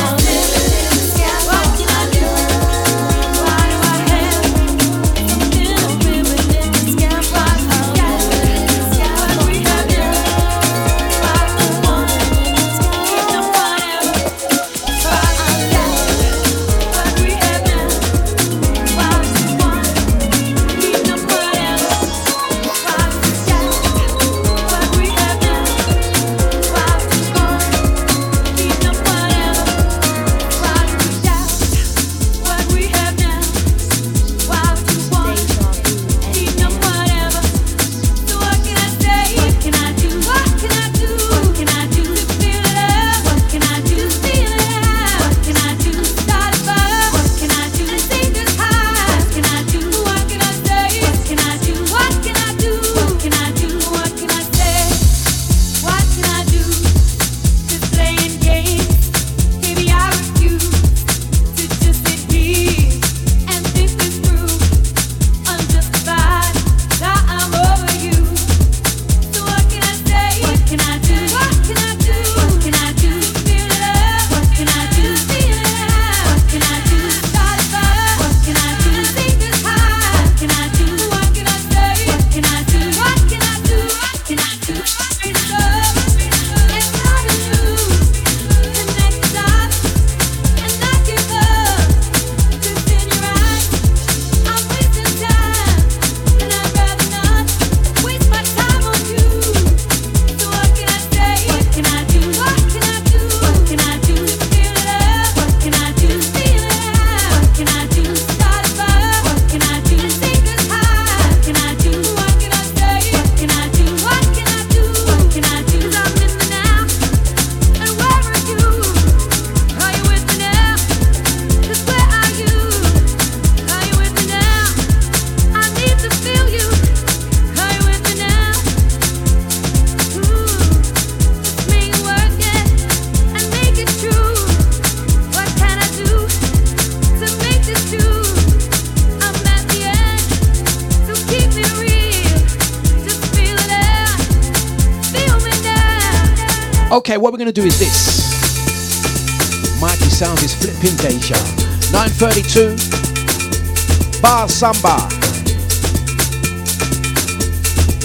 [154.63, 155.09] Samba.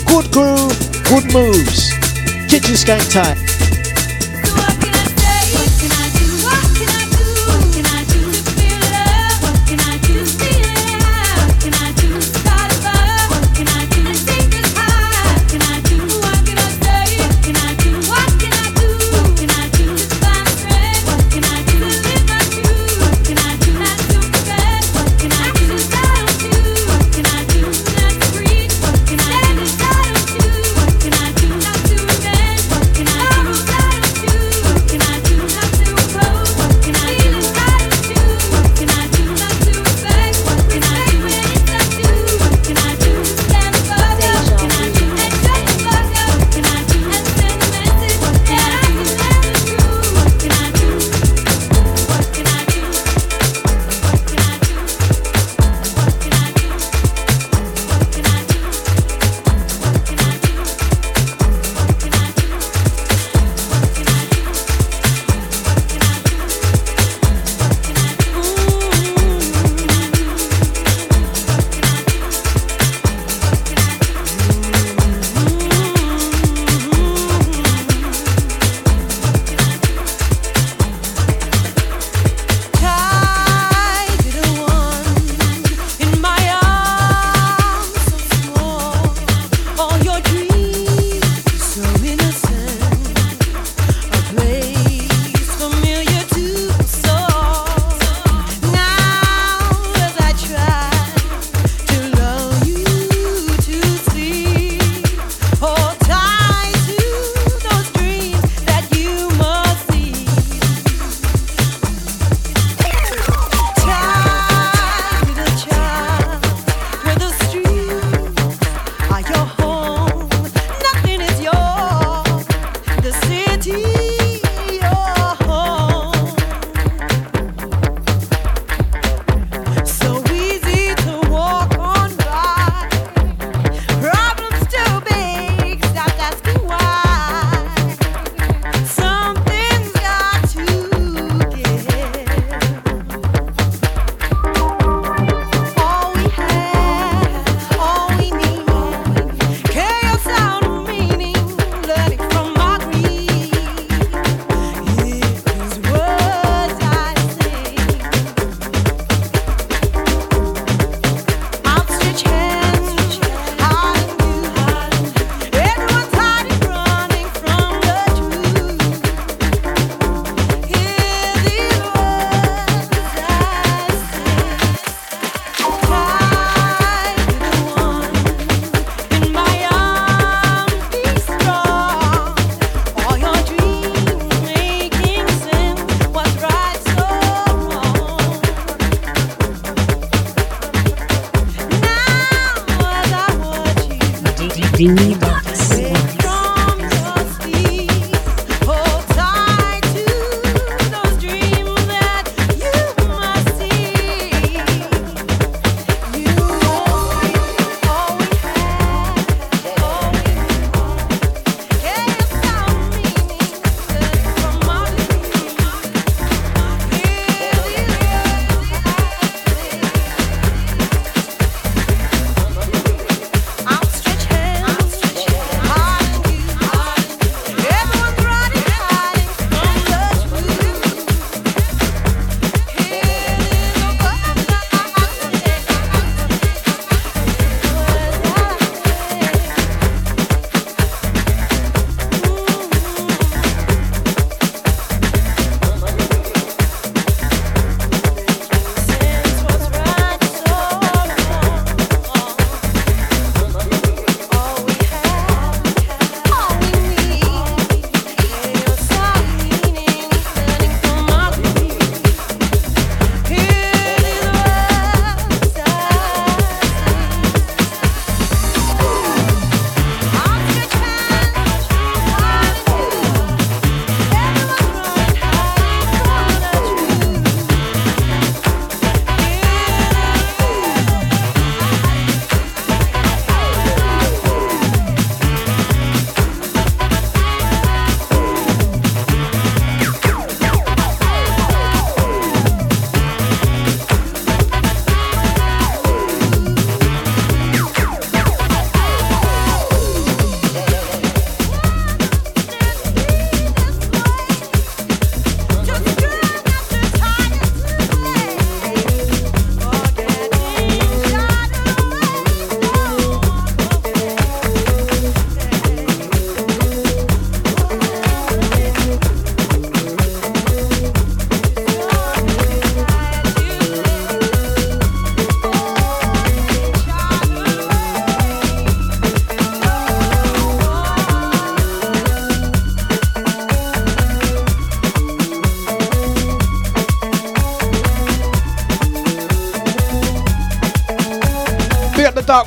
[0.08, 1.94] Good groove, good moves.
[2.50, 3.47] Kitchen skank time.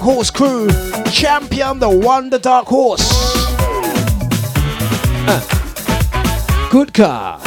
[0.00, 0.70] Dark Horse crew.
[1.12, 3.06] Champion the Wonder Dark Horse.
[5.28, 7.38] Uh, Good car.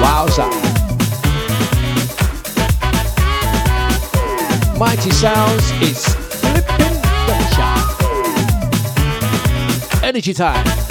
[0.00, 0.48] Wowza.
[4.78, 7.76] Mighty Sounds is flipping pressure.
[10.06, 10.85] Energy time.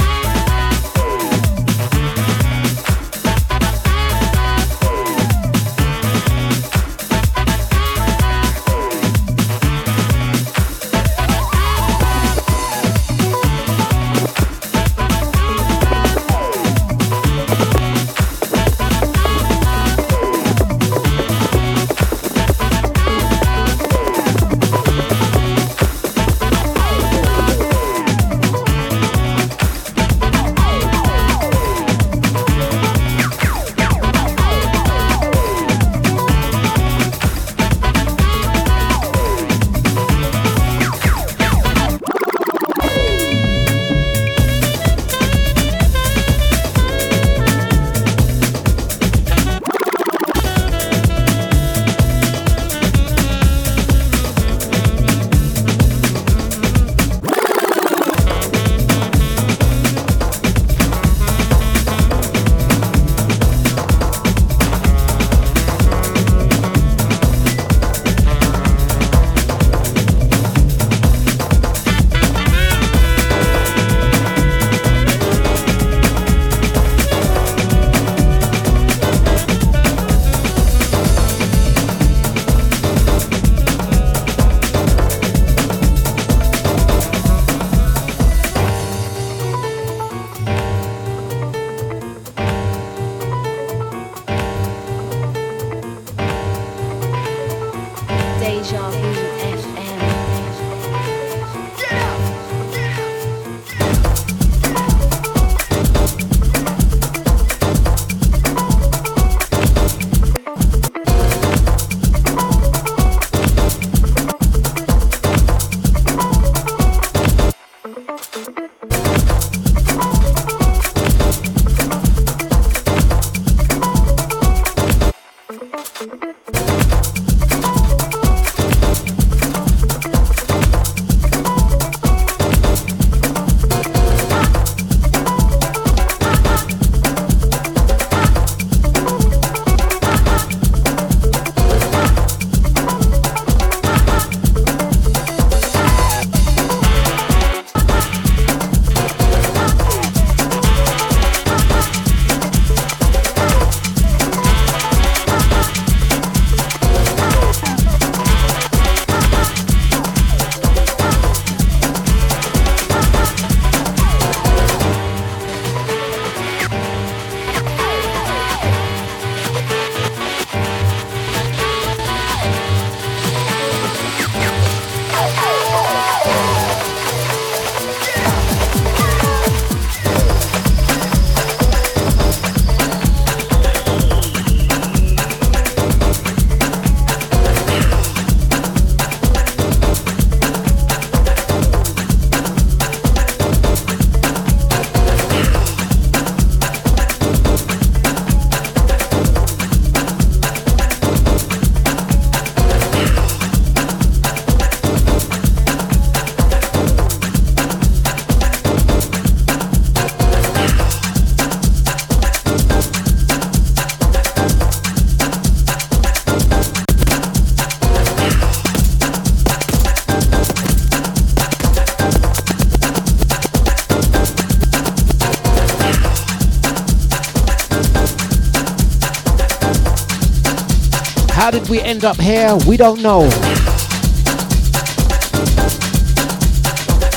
[231.76, 232.56] We end up here?
[232.68, 233.30] We don't know.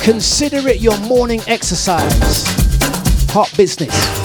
[0.03, 2.45] Consider it your morning exercise.
[3.31, 4.18] Hot business.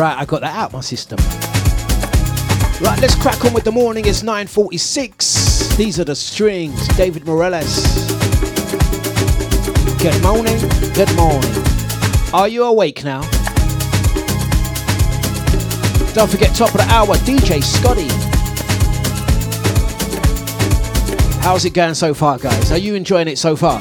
[0.00, 1.18] Right, I got that out my system.
[2.80, 4.06] Right, let's crack on with the morning.
[4.06, 5.76] It's 9:46.
[5.76, 6.88] These are the strings.
[6.96, 7.84] David Morales.
[9.98, 10.58] Good morning.
[10.94, 11.52] Good morning.
[12.32, 13.20] Are you awake now?
[16.14, 18.08] Don't forget, top of the hour, DJ Scotty.
[21.42, 22.72] How's it going so far, guys?
[22.72, 23.78] Are you enjoying it so far?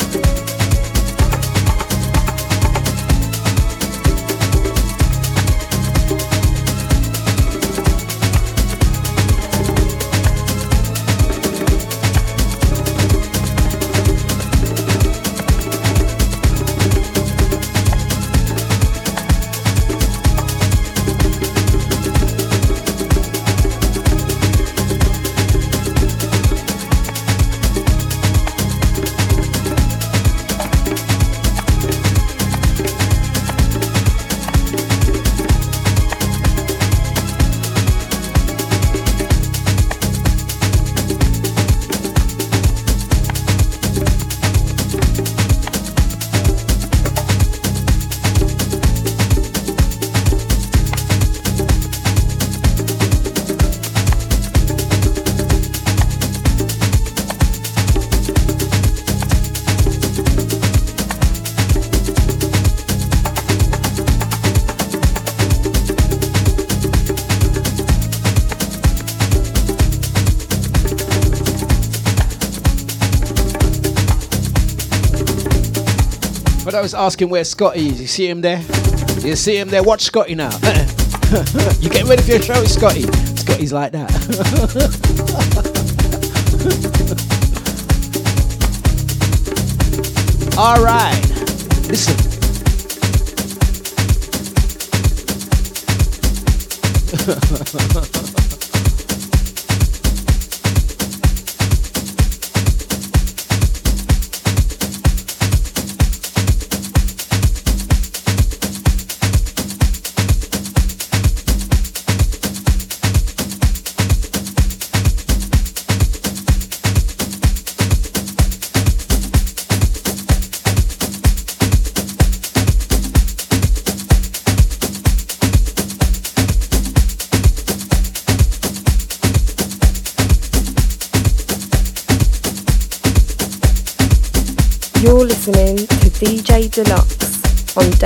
[76.79, 78.61] For was asking where Scotty is, you see him there?
[79.19, 79.83] You see him there?
[79.83, 80.49] Watch Scotty now.
[81.81, 83.01] you getting ready for your show, Scotty?
[83.35, 84.09] Scotty's like that.
[90.57, 91.19] All right,
[91.89, 92.15] listen.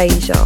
[0.04, 0.43] Dlux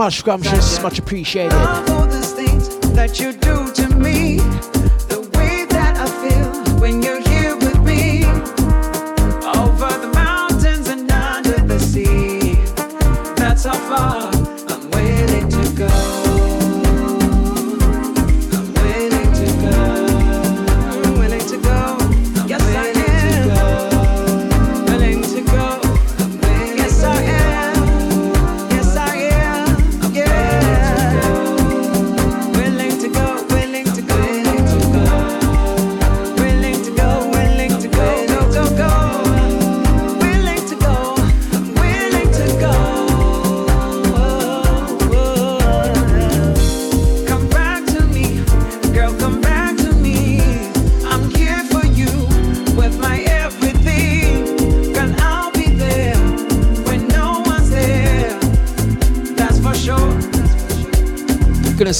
[0.00, 0.80] much, Scrumptious.
[0.82, 1.52] Much appreciated.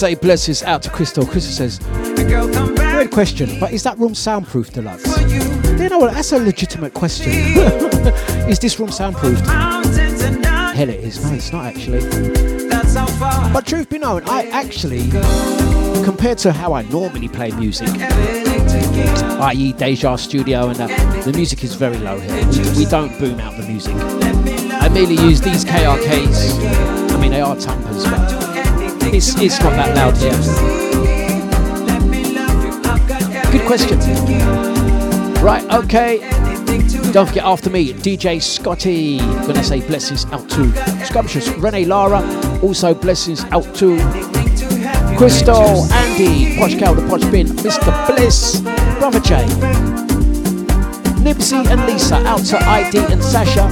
[0.01, 1.27] Say blesses out to Crystal.
[1.27, 1.78] Crystal says.
[1.86, 5.78] Weird question, but is that room soundproof Dlux?
[5.78, 6.14] You know what?
[6.14, 7.32] That's a legitimate question.
[8.48, 9.44] is this room soundproofed?
[9.47, 11.22] Hell, it is.
[11.22, 12.01] No, it's not actually.
[13.52, 15.10] But truth be known, I actually,
[16.02, 19.74] compared to how I normally play music, i.e.
[19.74, 20.77] Deja Studio, and
[21.24, 22.47] the music is very low here.
[22.74, 23.94] We don't boom out the music.
[23.97, 27.10] I merely use these KRKs.
[27.12, 28.49] I mean, they are tumpers, but
[29.12, 30.31] it's, it's not that loud here.
[33.51, 33.99] Good question.
[35.43, 36.19] Right, okay.
[37.12, 39.19] Don't forget after me, DJ Scotty.
[39.19, 40.73] Gonna say blessings out to
[41.05, 42.20] Scrumptious, Renee Lara.
[42.62, 43.99] Also blessings out to
[45.16, 48.07] Crystal, Andy, Posh Cow, the Posh Bin, Mr.
[48.07, 48.61] Bliss,
[49.01, 49.47] Brother Jay,
[51.24, 52.16] Nipsey and Lisa.
[52.27, 53.65] Out to ID and Sasha.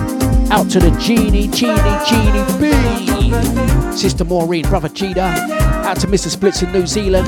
[0.50, 3.77] Out to the Genie, Genie, Genie B.
[3.98, 5.82] Sister Maureen, Brother Cheetah.
[5.84, 6.28] Out to Mr.
[6.28, 7.26] Splits in New Zealand.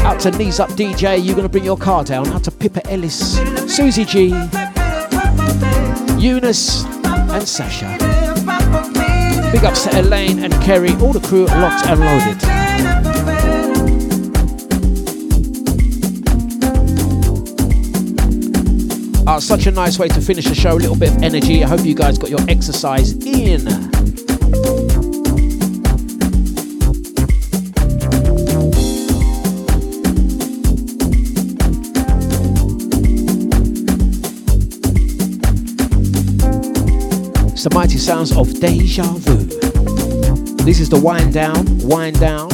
[0.00, 2.28] Out to Knees Up DJ, you're gonna bring your car down.
[2.28, 3.38] Out to Pippa Ellis,
[3.74, 4.28] Susie G,
[6.18, 7.96] Eunice, and Sasha.
[9.52, 12.36] Big ups to Elaine and Kerry, all the crew locked and loaded.
[19.26, 20.72] Ah, such a nice way to finish the show.
[20.72, 21.64] A little bit of energy.
[21.64, 23.91] I hope you guys got your exercise in.
[37.82, 39.38] Mighty sounds of deja vu.
[40.62, 42.48] This is the wind down, wind down.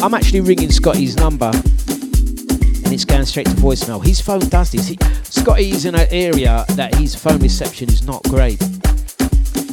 [0.00, 4.04] I'm actually ringing Scotty's number and it's going straight to voicemail.
[4.04, 4.86] His phone does this.
[4.86, 8.60] He, Scotty's in an area that his phone reception is not great.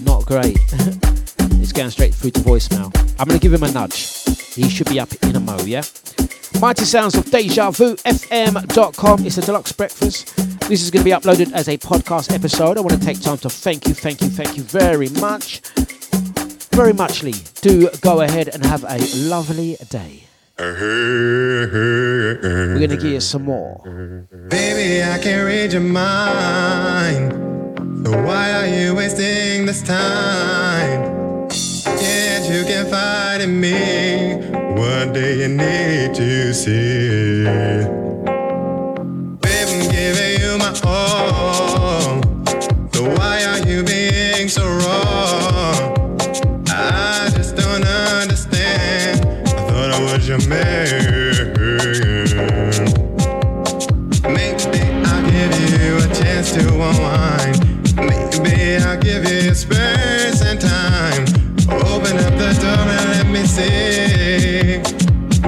[0.02, 0.58] Not great.
[1.62, 2.90] it's going straight through to voicemail.
[3.20, 4.24] I'm going to give him a nudge.
[4.56, 5.84] He should be up in a mo, yeah?
[6.60, 9.24] Mighty Sounds of Deja Vu FM.com.
[9.24, 10.43] It's a Dlux breakfast.
[10.74, 12.80] This is going to be uploaded as a podcast episode.
[12.80, 15.60] I want to take time to thank you, thank you, thank you very much.
[16.72, 17.34] Very muchly.
[17.62, 20.24] Do go ahead and have a lovely day.
[20.58, 21.68] We're
[22.80, 23.84] going to give you some more.
[24.50, 27.34] Baby, I can't read your mind.
[28.04, 31.50] So why are you wasting this time?
[32.02, 34.38] Yet you can fight in me.
[34.74, 37.44] What do you need to see?
[40.94, 41.00] So
[43.18, 46.28] why are you being so wrong?
[46.70, 49.26] I just don't understand.
[49.26, 51.34] I thought I was your man.
[54.22, 57.58] Maybe I'll give you a chance to unwind.
[57.98, 61.26] Maybe I'll give you space and time.
[61.90, 64.78] Open up the door and let me see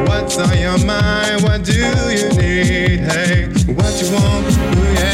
[0.08, 1.44] what's on your mind.
[1.44, 3.00] What do you need?
[3.12, 4.48] Hey, what you want?
[4.58, 5.05] Ooh, yeah,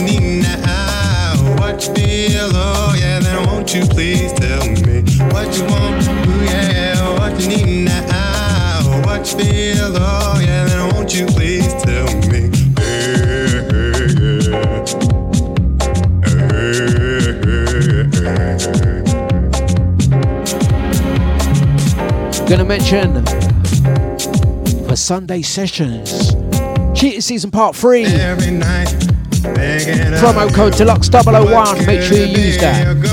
[0.00, 1.56] you need now?
[1.58, 2.50] What you feel?
[2.54, 5.02] Oh yeah, then won't you please tell me
[5.32, 6.08] what you want?
[6.08, 9.02] Ooh, yeah, what you need now?
[9.04, 9.92] What you feel?
[9.96, 12.50] Oh yeah, then won't you please tell me?
[12.78, 14.84] Hey, hey, yeah.
[22.48, 23.24] Gonna mention
[24.88, 26.34] for Sunday sessions,
[26.98, 28.04] Cheating Season Part 3.
[29.42, 31.86] Promo code Dlux 001.
[31.86, 33.09] Make sure you use that.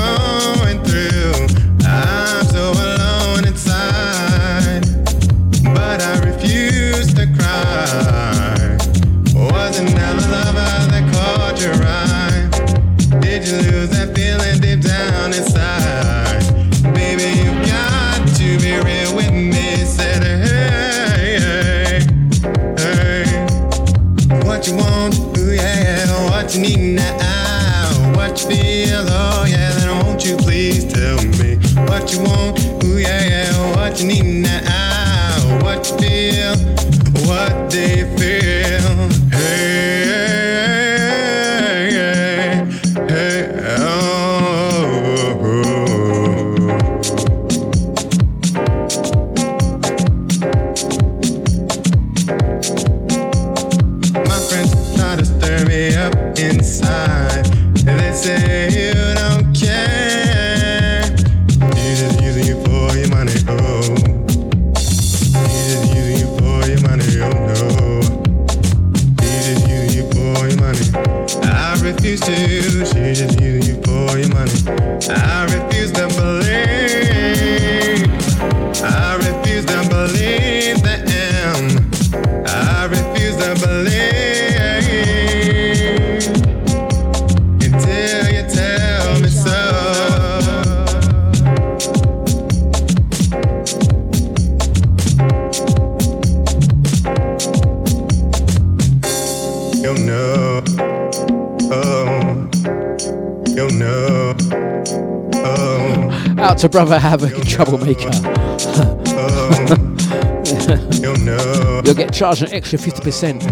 [106.58, 108.10] Out to brother Havoc and Troublemaker.
[111.86, 113.44] You'll get charged an extra 50%.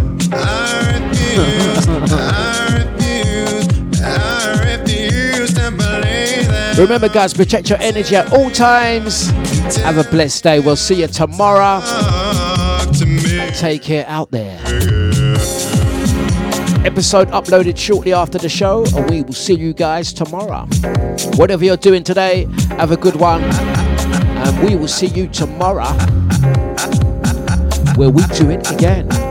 [6.79, 9.31] Remember, guys, protect your energy at all times.
[9.77, 10.59] Have a blessed day.
[10.59, 11.81] We'll see you tomorrow.
[13.53, 14.76] Take care out there.
[16.87, 20.69] Episode uploaded shortly after the show, and we will see you guys tomorrow.
[21.35, 22.47] Whatever you're doing today,
[22.79, 25.93] have a good one, and we will see you tomorrow
[27.97, 29.26] where we do it again.